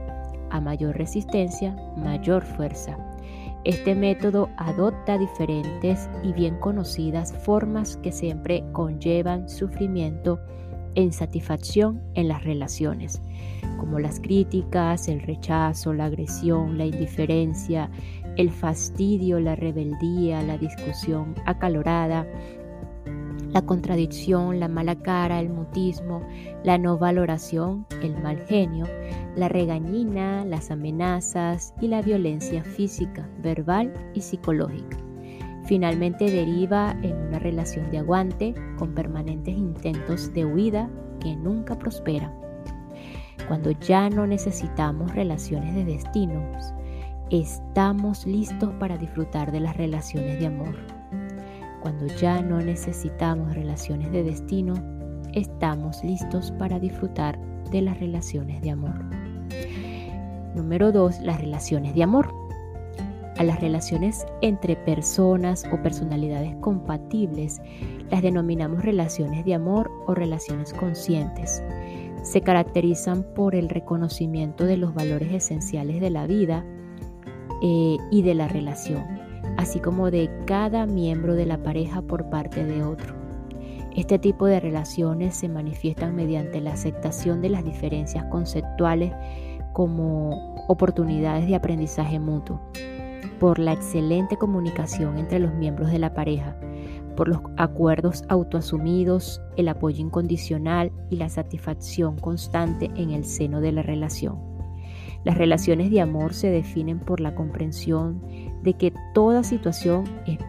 A 0.51 0.61
mayor 0.61 0.97
resistencia, 0.97 1.75
mayor 1.97 2.45
fuerza. 2.45 2.97
Este 3.64 3.95
método 3.95 4.49
adopta 4.57 5.19
diferentes 5.19 6.11
y 6.25 6.33
bien 6.33 6.59
conocidas 6.59 7.33
formas 7.33 7.97
que 7.99 8.11
siempre 8.11 8.64
conllevan 8.72 9.48
sufrimiento 9.48 10.40
e 10.96 11.03
insatisfacción 11.03 12.03
en 12.14 12.27
las 12.27 12.42
relaciones, 12.42 13.22
como 13.79 14.01
las 14.01 14.18
críticas, 14.18 15.07
el 15.07 15.22
rechazo, 15.22 15.92
la 15.92 16.07
agresión, 16.07 16.77
la 16.77 16.87
indiferencia, 16.87 17.88
el 18.37 18.51
fastidio, 18.51 19.38
la 19.38 19.55
rebeldía, 19.55 20.42
la 20.42 20.59
discusión 20.59 21.35
acalorada, 21.46 22.27
la 23.53 23.62
contradicción, 23.62 24.61
la 24.61 24.69
mala 24.69 24.97
cara, 24.97 25.41
el 25.41 25.51
mutismo, 25.51 26.23
la 26.65 26.79
no 26.79 26.99
valoración, 26.99 27.87
el 28.03 28.21
mal 28.23 28.38
genio, 28.47 28.87
la 29.37 29.49
regañina, 29.49 30.45
las 30.45 30.71
amenazas 30.71 31.75
y 31.81 31.88
la 31.88 32.03
violencia 32.03 32.65
física, 32.65 33.29
verbal 33.43 33.93
y 34.15 34.23
psicológica. 34.23 34.97
Finalmente 35.65 36.31
deriva 36.31 36.97
en 37.03 37.15
una 37.17 37.38
relación 37.38 37.91
de 37.91 37.99
aguante 37.99 38.55
con 38.79 38.95
permanentes 38.95 39.57
intentos 39.57 40.33
de 40.33 40.45
huida 40.45 40.91
que 41.21 41.37
nunca 41.37 41.79
prosperan. 41.79 42.33
Cuando 43.49 43.71
ya 43.71 44.09
no 44.09 44.27
necesitamos 44.27 45.15
relaciones 45.15 45.75
de 45.75 45.85
destinos, 45.85 46.73
estamos 47.31 48.27
listos 48.27 48.71
para 48.79 48.97
disfrutar 48.97 49.53
de 49.53 49.61
las 49.61 49.77
relaciones 49.77 50.38
de 50.38 50.47
amor. 50.47 51.02
Cuando 51.83 52.07
ya 52.07 52.40
no 52.40 52.61
necesitamos 52.61 53.55
relaciones 53.55 54.12
de 54.12 54.23
destino, 54.23 54.75
estamos 55.33 56.03
listos 56.05 56.53
para 56.53 56.79
disfrutar 56.79 57.37
de 57.73 57.83
las 57.83 57.99
relaciones 57.99 58.62
de 58.62 58.71
amor. 58.71 58.95
Número 60.55 60.92
2. 60.92 61.23
Las 61.23 61.40
relaciones 61.40 61.97
de 61.97 62.05
amor. 62.05 62.33
A 63.37 63.42
las 63.42 63.61
relaciones 63.61 64.25
entre 64.42 64.77
personas 64.77 65.64
o 65.73 65.83
personalidades 65.83 66.55
compatibles 66.61 67.61
las 68.11 68.23
denominamos 68.23 68.85
relaciones 68.85 69.45
de 69.45 69.55
amor 69.55 69.90
o 70.07 70.14
relaciones 70.14 70.73
conscientes. 70.73 71.64
Se 72.23 72.42
caracterizan 72.42 73.25
por 73.35 73.57
el 73.57 73.68
reconocimiento 73.68 74.66
de 74.66 74.77
los 74.77 74.95
valores 74.95 75.33
esenciales 75.33 76.01
de 76.01 76.11
la 76.11 76.29
vida 76.29 76.64
eh, 77.61 77.97
y 78.12 78.23
de 78.23 78.35
la 78.35 78.47
relación 78.47 79.21
así 79.57 79.81
como 79.81 80.11
de 80.11 80.31
cada 80.47 80.87
miembro 80.87 81.35
de 81.35 81.47
la 81.47 81.62
pareja 81.62 82.03
por 82.03 82.31
parte 82.31 82.65
de 82.65 82.83
otro. 82.83 83.15
Este 83.95 84.19
tipo 84.19 84.47
de 84.47 84.59
relaciones 84.59 85.37
se 85.37 85.49
manifiestan 85.49 86.15
mediante 86.15 86.61
la 86.61 86.73
aceptación 86.73 87.43
de 87.43 87.51
las 87.51 87.65
diferencias 87.65 88.25
conceptuales 88.27 89.12
como 89.73 90.55
oportunidades 90.69 91.47
de 91.47 91.55
aprendizaje 91.55 92.19
mutuo, 92.19 92.61
por 93.38 93.59
la 93.59 93.73
excelente 93.73 94.37
comunicación 94.37 95.19
entre 95.19 95.41
los 95.41 95.53
miembros 95.55 95.91
de 95.91 95.99
la 95.99 96.15
pareja, 96.15 96.57
por 97.17 97.29
los 97.29 97.41
acuerdos 97.59 98.25
autoasumidos, 98.29 99.43
el 99.57 99.69
apoyo 99.69 100.01
incondicional 100.01 100.91
y 101.11 101.17
la 101.17 101.29
satisfacción 101.29 102.17
constante 102.17 102.91
en 102.97 103.11
el 103.11 103.25
seno 103.25 103.61
de 103.61 103.73
la 103.73 103.83
relación. 103.83 104.38
Las 105.25 105.38
relaciones 105.38 105.91
de 105.91 106.01
amor 106.01 106.35
se 106.35 106.51
definen 106.51 106.99
por 106.99 107.21
la 107.21 107.35
comprensión 107.35 108.23
de 108.62 108.75
que 108.75 108.92
toda 109.12 109.42
situación 109.42 110.05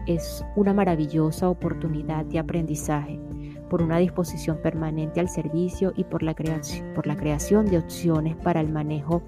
es, 0.06 0.44
una 0.56 0.72
maravillosa 0.72 1.48
oportunidad 1.48 2.24
de 2.24 2.38
aprendizaje, 2.38 3.18
por 3.68 3.82
una 3.82 3.98
disposición 3.98 4.58
permanente 4.58 5.20
al 5.20 5.28
servicio 5.28 5.92
y 5.96 6.04
por 6.04 6.22
la, 6.22 6.34
creación, 6.34 6.94
por 6.94 7.06
la 7.06 7.16
creación 7.16 7.66
de 7.66 7.78
opciones 7.78 8.36
para 8.36 8.60
el 8.60 8.68
manejo 8.68 9.22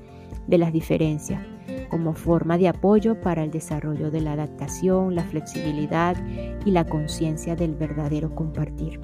de 0.47 0.59
las 0.59 0.73
diferencias, 0.73 1.43
como 1.91 2.15
forma 2.15 2.59
de 2.59 2.69
apoyo 2.69 3.21
para 3.21 3.43
el 3.43 3.51
desarrollo 3.51 4.11
de 4.11 4.21
la 4.21 4.33
adaptación, 4.33 5.15
la 5.15 5.25
flexibilidad 5.25 6.17
y 6.65 6.71
la 6.71 6.85
conciencia 6.85 7.57
del 7.57 7.75
verdadero 7.75 8.35
compartir. 8.35 9.01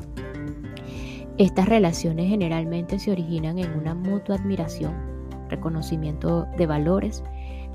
Estas 1.38 1.68
relaciones 1.68 2.28
generalmente 2.28 2.98
se 2.98 3.10
originan 3.10 3.58
en 3.58 3.72
una 3.72 3.94
mutua 3.94 4.36
admiración, 4.36 4.92
reconocimiento 5.48 6.46
de 6.56 6.66
valores, 6.66 7.24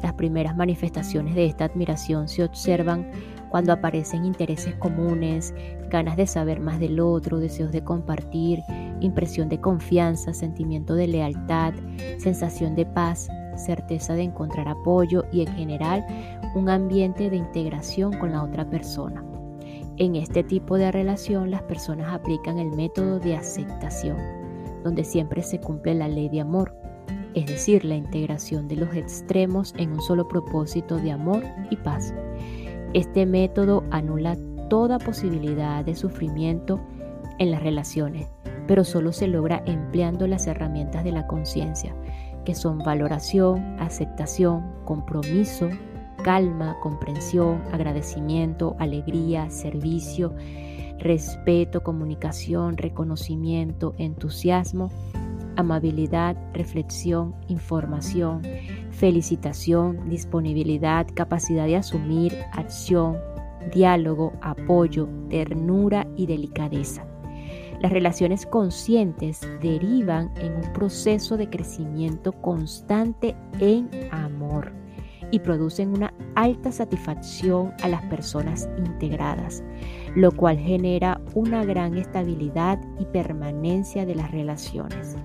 las 0.02 0.14
primeras 0.14 0.56
manifestaciones 0.56 1.36
de 1.36 1.46
esta 1.46 1.66
admiración 1.66 2.28
se 2.28 2.44
observan 2.44 3.10
cuando 3.50 3.72
aparecen 3.72 4.26
intereses 4.26 4.76
comunes, 4.76 5.54
ganas 5.90 6.18
de 6.18 6.28
saber 6.28 6.60
más 6.60 6.80
del 6.80 7.00
otro, 7.00 7.40
deseos 7.40 7.72
de 7.72 7.84
compartir, 7.84 8.60
impresión 9.00 9.50
de 9.50 9.60
confianza, 9.60 10.34
sentimiento 10.34 10.96
de 10.96 11.08
lealtad, 11.08 11.74
sensación 12.18 12.76
de 12.76 12.86
paz, 12.86 13.30
certeza 13.56 14.14
de 14.14 14.24
encontrar 14.24 14.68
apoyo 14.68 15.24
y 15.32 15.42
en 15.42 15.54
general 15.56 16.06
un 16.56 16.70
ambiente 16.70 17.30
de 17.30 17.38
integración 17.38 18.14
con 18.20 18.32
la 18.32 18.44
otra 18.44 18.70
persona. 18.70 19.24
En 19.98 20.16
este 20.16 20.44
tipo 20.44 20.78
de 20.78 20.92
relación 20.92 21.50
las 21.50 21.64
personas 21.64 22.14
aplican 22.14 22.60
el 22.60 22.72
método 22.72 23.20
de 23.20 23.36
aceptación, 23.36 24.18
donde 24.84 25.04
siempre 25.04 25.42
se 25.42 25.60
cumple 25.60 25.96
la 25.96 26.08
ley 26.08 26.30
de 26.30 26.42
amor 26.42 26.76
es 27.38 27.46
decir, 27.46 27.86
la 27.86 27.94
integración 27.94 28.68
de 28.68 28.78
los 28.78 28.96
extremos 28.96 29.76
en 29.78 29.92
un 29.92 30.02
solo 30.02 30.28
propósito 30.28 30.98
de 30.98 31.12
amor 31.12 31.44
y 31.70 31.76
paz. 31.76 32.12
Este 32.96 33.28
método 33.28 33.84
anula 33.92 34.36
toda 34.72 34.98
posibilidad 34.98 35.86
de 35.86 35.94
sufrimiento 35.94 36.80
en 37.38 37.52
las 37.52 37.62
relaciones, 37.62 38.28
pero 38.66 38.84
solo 38.84 39.12
se 39.14 39.28
logra 39.28 39.62
empleando 39.68 40.26
las 40.26 40.48
herramientas 40.48 41.04
de 41.04 41.12
la 41.12 41.28
conciencia, 41.28 41.96
que 42.44 42.56
son 42.56 42.80
valoración, 42.80 43.80
aceptación, 43.80 44.74
compromiso, 44.84 45.70
calma, 46.24 46.76
comprensión, 46.82 47.62
agradecimiento, 47.72 48.76
alegría, 48.80 49.52
servicio, 49.52 50.34
respeto, 50.98 51.84
comunicación, 51.84 52.78
reconocimiento, 52.78 53.94
entusiasmo, 54.00 54.90
amabilidad, 55.58 56.38
reflexión, 56.54 57.36
información, 57.48 58.42
felicitación, 58.92 60.10
disponibilidad, 60.10 61.08
capacidad 61.14 61.66
de 61.66 61.76
asumir, 61.76 62.38
acción, 62.54 63.18
diálogo, 63.74 64.34
apoyo, 64.42 65.10
ternura 65.30 66.08
y 66.16 66.26
delicadeza. 66.26 67.06
Las 67.82 67.92
relaciones 67.92 68.46
conscientes 68.46 69.42
derivan 69.62 70.32
en 70.38 70.56
un 70.56 70.74
proceso 70.74 71.38
de 71.38 71.50
crecimiento 71.50 72.32
constante 72.32 73.36
en 73.60 73.90
amor 74.12 74.72
y 75.32 75.40
producen 75.40 75.94
una 75.94 76.14
alta 76.36 76.72
satisfacción 76.72 77.74
a 77.82 77.88
las 77.88 78.02
personas 78.04 78.70
integradas, 78.78 79.64
lo 80.16 80.32
cual 80.32 80.58
genera 80.58 81.22
una 81.36 81.66
gran 81.66 81.98
estabilidad 81.98 82.80
y 83.00 83.06
permanencia 83.06 84.06
de 84.06 84.16
las 84.16 84.32
relaciones. 84.32 85.18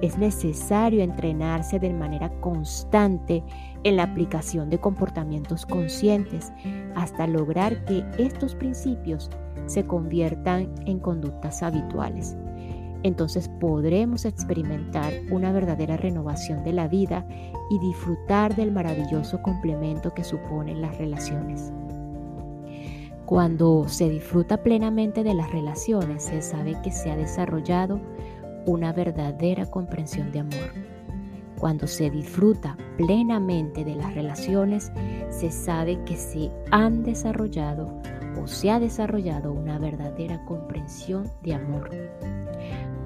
Es 0.00 0.16
necesario 0.16 1.02
entrenarse 1.02 1.80
de 1.80 1.92
manera 1.92 2.30
constante 2.40 3.42
en 3.82 3.96
la 3.96 4.04
aplicación 4.04 4.70
de 4.70 4.78
comportamientos 4.78 5.66
conscientes 5.66 6.52
hasta 6.94 7.26
lograr 7.26 7.84
que 7.84 8.04
estos 8.16 8.54
principios 8.54 9.30
se 9.66 9.84
conviertan 9.86 10.72
en 10.86 11.00
conductas 11.00 11.62
habituales. 11.62 12.36
Entonces 13.02 13.48
podremos 13.60 14.24
experimentar 14.24 15.12
una 15.30 15.52
verdadera 15.52 15.96
renovación 15.96 16.64
de 16.64 16.72
la 16.72 16.88
vida 16.88 17.26
y 17.70 17.78
disfrutar 17.78 18.56
del 18.56 18.72
maravilloso 18.72 19.40
complemento 19.42 20.14
que 20.14 20.24
suponen 20.24 20.80
las 20.80 20.96
relaciones. 20.98 21.72
Cuando 23.24 23.86
se 23.88 24.08
disfruta 24.08 24.62
plenamente 24.62 25.22
de 25.22 25.34
las 25.34 25.52
relaciones, 25.52 26.24
se 26.24 26.40
sabe 26.40 26.76
que 26.82 26.90
se 26.90 27.10
ha 27.10 27.16
desarrollado 27.16 28.00
una 28.68 28.92
verdadera 28.92 29.66
comprensión 29.66 30.30
de 30.30 30.40
amor. 30.40 30.72
Cuando 31.58 31.86
se 31.86 32.10
disfruta 32.10 32.76
plenamente 32.96 33.84
de 33.84 33.96
las 33.96 34.14
relaciones, 34.14 34.92
se 35.30 35.50
sabe 35.50 35.98
que 36.04 36.16
se 36.16 36.50
han 36.70 37.02
desarrollado 37.02 38.00
o 38.40 38.46
se 38.46 38.70
ha 38.70 38.78
desarrollado 38.78 39.52
una 39.52 39.78
verdadera 39.78 40.44
comprensión 40.44 41.28
de 41.42 41.54
amor. 41.54 41.90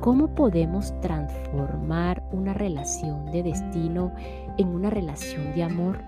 ¿Cómo 0.01 0.35
podemos 0.35 0.93
transformar 1.01 2.25
una 2.33 2.53
relación 2.53 3.27
de 3.27 3.45
destino 3.45 4.13
en 4.59 4.69
una 4.69 4.91
relación 4.91 5.55
de 5.55 5.63
amor? 5.63 6.01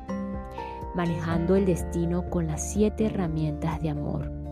Manejando 0.96 1.54
el 1.54 1.64
destino 1.64 2.28
con 2.28 2.48
las 2.48 2.72
siete 2.72 3.06
herramientas 3.06 3.80
de 3.80 3.90
amor. 3.90 4.43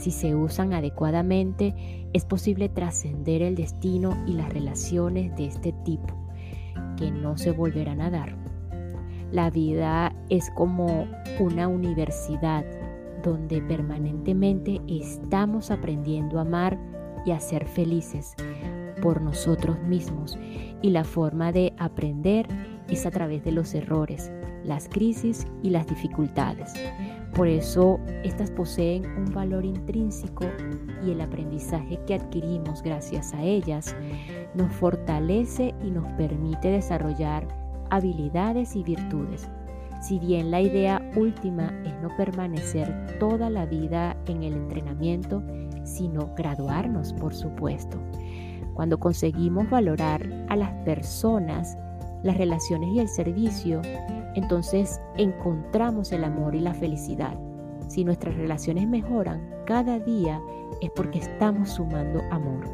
Si 0.00 0.12
se 0.12 0.34
usan 0.34 0.72
adecuadamente, 0.72 1.74
es 2.14 2.24
posible 2.24 2.70
trascender 2.70 3.42
el 3.42 3.54
destino 3.54 4.16
y 4.26 4.32
las 4.32 4.50
relaciones 4.50 5.36
de 5.36 5.44
este 5.44 5.74
tipo, 5.84 6.16
que 6.96 7.10
no 7.10 7.36
se 7.36 7.50
volverán 7.50 8.00
a 8.00 8.08
dar. 8.08 8.34
La 9.30 9.50
vida 9.50 10.16
es 10.30 10.50
como 10.52 11.06
una 11.38 11.68
universidad 11.68 12.64
donde 13.22 13.60
permanentemente 13.60 14.80
estamos 14.88 15.70
aprendiendo 15.70 16.38
a 16.38 16.42
amar 16.42 16.78
y 17.26 17.32
a 17.32 17.40
ser 17.40 17.66
felices 17.66 18.34
por 19.02 19.20
nosotros 19.20 19.78
mismos. 19.82 20.38
Y 20.80 20.88
la 20.88 21.04
forma 21.04 21.52
de 21.52 21.74
aprender 21.76 22.46
es 22.88 23.04
a 23.04 23.10
través 23.10 23.44
de 23.44 23.52
los 23.52 23.74
errores, 23.74 24.32
las 24.64 24.88
crisis 24.88 25.46
y 25.62 25.68
las 25.68 25.86
dificultades. 25.86 26.72
Por 27.40 27.48
eso 27.48 27.98
estas 28.22 28.50
poseen 28.50 29.06
un 29.16 29.32
valor 29.32 29.64
intrínseco 29.64 30.44
y 31.02 31.12
el 31.12 31.22
aprendizaje 31.22 31.98
que 32.06 32.12
adquirimos 32.12 32.82
gracias 32.82 33.32
a 33.32 33.42
ellas 33.42 33.96
nos 34.52 34.70
fortalece 34.74 35.74
y 35.82 35.90
nos 35.90 36.04
permite 36.18 36.68
desarrollar 36.68 37.48
habilidades 37.88 38.76
y 38.76 38.82
virtudes. 38.82 39.48
Si 40.02 40.18
bien 40.18 40.50
la 40.50 40.60
idea 40.60 41.00
última 41.16 41.72
es 41.86 41.94
no 42.02 42.14
permanecer 42.14 43.16
toda 43.18 43.48
la 43.48 43.64
vida 43.64 44.18
en 44.26 44.42
el 44.42 44.52
entrenamiento, 44.52 45.42
sino 45.82 46.34
graduarnos, 46.36 47.14
por 47.14 47.32
supuesto. 47.32 47.96
Cuando 48.74 49.00
conseguimos 49.00 49.70
valorar 49.70 50.28
a 50.50 50.56
las 50.56 50.72
personas, 50.84 51.74
las 52.22 52.36
relaciones 52.36 52.90
y 52.94 53.00
el 53.00 53.08
servicio, 53.08 53.80
entonces 54.34 55.00
encontramos 55.16 56.12
el 56.12 56.24
amor 56.24 56.54
y 56.54 56.60
la 56.60 56.74
felicidad. 56.74 57.38
Si 57.88 58.04
nuestras 58.04 58.36
relaciones 58.36 58.88
mejoran 58.88 59.48
cada 59.66 59.98
día 59.98 60.40
es 60.80 60.90
porque 60.90 61.18
estamos 61.18 61.70
sumando 61.70 62.20
amor. 62.30 62.64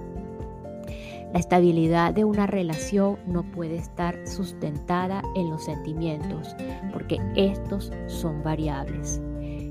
La 1.33 1.41
estabilidad 1.41 2.15
de 2.15 2.25
una 2.25 2.47
relación 2.47 3.19
no 3.27 3.43
puede 3.43 3.77
estar 3.77 4.27
sustentada 4.27 5.23
en 5.35 5.51
los 5.51 5.65
sentimientos 5.65 6.57
porque 6.93 7.19
estos 7.35 7.93
son 8.07 8.43
variables. 8.43 9.21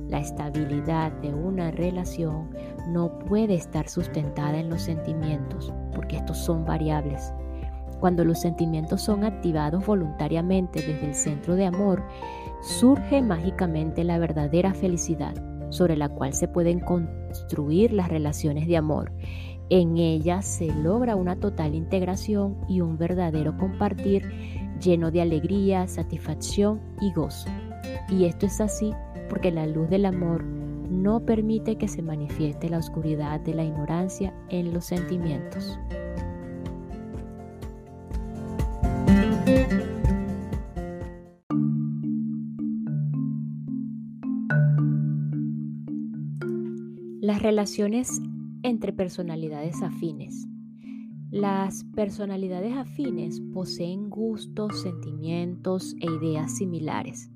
La 0.10 0.20
estabilidad 0.20 1.12
de 1.22 1.34
una 1.34 1.72
relación 1.72 2.50
no 2.90 3.18
puede 3.20 3.56
estar 3.56 3.90
sustentada 3.90 4.60
en 4.60 4.70
los 4.70 4.84
sentimientos 4.84 5.74
porque 5.96 6.18
estos 6.18 6.38
son 6.38 6.66
variables. 6.66 7.34
Cuando 8.06 8.24
los 8.24 8.40
sentimientos 8.40 9.02
son 9.02 9.24
activados 9.24 9.84
voluntariamente 9.84 10.80
desde 10.80 11.08
el 11.08 11.16
centro 11.16 11.56
de 11.56 11.66
amor, 11.66 12.04
surge 12.62 13.24
mágicamente 13.24 14.04
la 14.04 14.20
verdadera 14.20 14.76
felicidad 14.76 15.34
sobre 15.72 15.98
la 15.98 16.08
cual 16.10 16.36
se 16.36 16.48
pueden 16.48 16.80
construir 16.82 17.92
las 17.94 18.08
relaciones 18.08 18.68
de 18.68 18.78
amor. 18.78 19.12
En 19.72 19.98
ellas 19.98 20.46
se 20.46 20.68
logra 20.68 21.16
una 21.16 21.38
total 21.38 21.74
integración 21.74 22.58
y 22.70 22.82
un 22.82 23.00
verdadero 23.00 23.58
compartir 23.58 24.30
lleno 24.80 25.10
de 25.10 25.24
alegría, 25.24 25.88
satisfacción 25.88 26.82
y 27.02 27.12
gozo. 27.12 27.50
Y 28.08 28.26
esto 28.26 28.46
es 28.46 28.62
así 28.62 28.94
porque 29.30 29.50
la 29.50 29.66
luz 29.66 29.90
del 29.90 30.06
amor 30.06 30.44
no 30.44 31.22
permite 31.22 31.80
que 31.80 31.88
se 31.88 32.04
manifieste 32.04 32.70
la 32.70 32.78
oscuridad 32.78 33.40
de 33.40 33.56
la 33.56 33.64
ignorancia 33.64 34.32
en 34.50 34.76
los 34.76 34.86
sentimientos. 34.86 35.80
Las 47.22 47.42
relaciones 47.42 48.22
entre 48.62 48.94
personalidades 48.94 49.82
afines. 49.82 50.48
Las 51.32 51.84
personalidades 51.96 52.78
afines 52.78 53.42
poseen 53.52 54.10
gustos, 54.10 54.82
sentimientos 54.82 55.96
e 56.00 56.06
ideas 56.06 56.56
similares. 56.56 57.32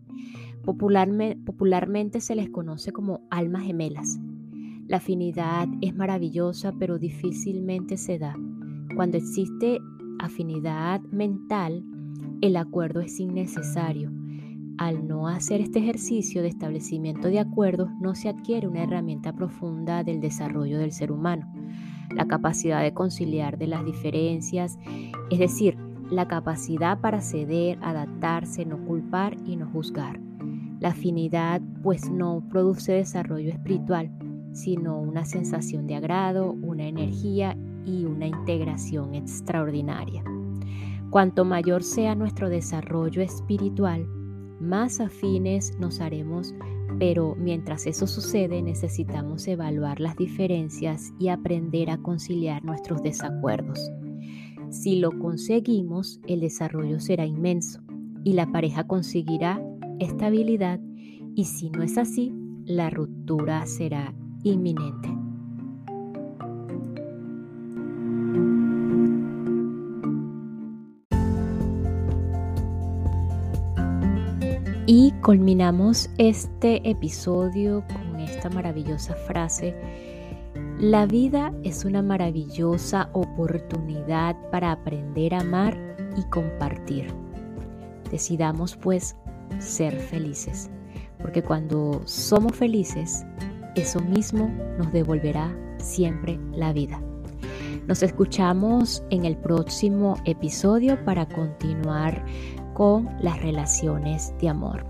Popularmente, 0.63 2.21
se 2.21 2.35
les 2.35 2.49
conoce 2.49 2.91
como 2.91 3.27
almas 3.31 3.63
gemelas. 3.63 4.19
La 4.87 4.97
afinidad 4.97 5.67
es 5.81 5.95
maravillosa 5.95 6.71
pero 6.77 6.99
difícilmente 6.99 7.97
se 7.97 8.19
da. 8.19 8.35
Cuando 8.95 9.17
existe 9.17 9.79
afinidad 10.19 11.01
mental, 11.11 11.83
el 12.41 12.55
acuerdo 12.55 13.01
es 13.01 13.19
innecesario. 13.19 14.11
Al 14.77 15.07
no 15.07 15.27
hacer 15.27 15.59
este 15.59 15.79
ejercicio 15.79 16.41
de 16.41 16.47
establecimiento 16.47 17.27
de 17.27 17.39
acuerdos, 17.39 17.89
no 17.99 18.15
se 18.15 18.29
adquiere 18.29 18.67
una 18.67 18.83
herramienta 18.83 19.33
profunda 19.33 20.03
del 20.05 20.21
desarrollo 20.21 20.79
del 20.79 20.93
ser 20.93 21.11
humano. 21.11 21.51
La 22.15 22.27
capacidad 22.27 22.81
de 22.81 22.93
conciliar 22.93 23.57
de 23.57 23.67
las 23.67 23.83
diferencias, 23.83 24.79
es 25.29 25.39
decir, 25.39 25.77
la 26.09 26.27
capacidad 26.27 26.99
para 27.01 27.21
ceder, 27.21 27.77
adaptarse, 27.81 28.65
no 28.65 28.83
culpar 28.85 29.35
y 29.45 29.57
no 29.57 29.67
juzgar. 29.67 30.19
La 30.79 30.89
afinidad 30.89 31.61
pues 31.83 32.09
no 32.09 32.41
produce 32.49 32.93
desarrollo 32.93 33.49
espiritual, 33.49 34.09
sino 34.53 34.97
una 34.97 35.25
sensación 35.25 35.87
de 35.87 35.95
agrado, 35.95 36.53
una 36.53 36.87
energía 36.87 37.57
y 37.85 38.05
una 38.05 38.27
integración 38.27 39.13
extraordinaria. 39.13 40.23
Cuanto 41.09 41.43
mayor 41.43 41.81
sea 41.81 42.13
nuestro 42.13 42.49
desarrollo 42.49 43.23
espiritual, 43.23 44.05
más 44.59 44.99
afines 44.99 45.75
nos 45.79 46.01
haremos, 46.01 46.53
pero 46.99 47.35
mientras 47.35 47.87
eso 47.87 48.05
sucede 48.05 48.61
necesitamos 48.61 49.47
evaluar 49.47 49.99
las 49.99 50.15
diferencias 50.17 51.11
y 51.17 51.29
aprender 51.29 51.89
a 51.89 51.97
conciliar 51.97 52.63
nuestros 52.63 53.01
desacuerdos. 53.01 53.79
Si 54.69 54.97
lo 54.97 55.17
conseguimos, 55.17 56.19
el 56.27 56.41
desarrollo 56.41 56.99
será 56.99 57.25
inmenso 57.25 57.81
y 58.23 58.33
la 58.33 58.51
pareja 58.51 58.85
conseguirá 58.85 59.59
estabilidad 59.99 60.79
y 61.33 61.45
si 61.45 61.71
no 61.71 61.81
es 61.81 61.97
así, 61.97 62.31
la 62.65 62.91
ruptura 62.91 63.65
será 63.65 64.13
inminente. 64.43 65.09
Y 74.91 75.11
culminamos 75.21 76.09
este 76.17 76.81
episodio 76.89 77.83
con 77.93 78.19
esta 78.19 78.49
maravillosa 78.49 79.13
frase. 79.13 79.75
La 80.79 81.05
vida 81.05 81.53
es 81.61 81.85
una 81.85 82.01
maravillosa 82.01 83.07
oportunidad 83.13 84.35
para 84.49 84.71
aprender 84.71 85.35
a 85.35 85.41
amar 85.41 85.77
y 86.17 86.23
compartir. 86.31 87.13
Decidamos 88.09 88.77
pues 88.77 89.15
ser 89.59 89.95
felices, 89.95 90.71
porque 91.21 91.43
cuando 91.43 92.01
somos 92.05 92.55
felices, 92.55 93.23
eso 93.75 93.99
mismo 93.99 94.51
nos 94.79 94.91
devolverá 94.91 95.55
siempre 95.77 96.39
la 96.51 96.73
vida. 96.73 96.99
Nos 97.85 98.01
escuchamos 98.01 99.03
en 99.11 99.25
el 99.25 99.37
próximo 99.37 100.15
episodio 100.25 101.03
para 101.05 101.27
continuar 101.27 102.25
con 102.79 103.09
las 103.19 103.41
relaciones 103.41 104.33
de 104.39 104.47
amor. 104.47 104.85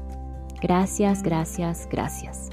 Gracias, 0.62 1.24
gracias, 1.24 1.90
gracias. 1.90 2.52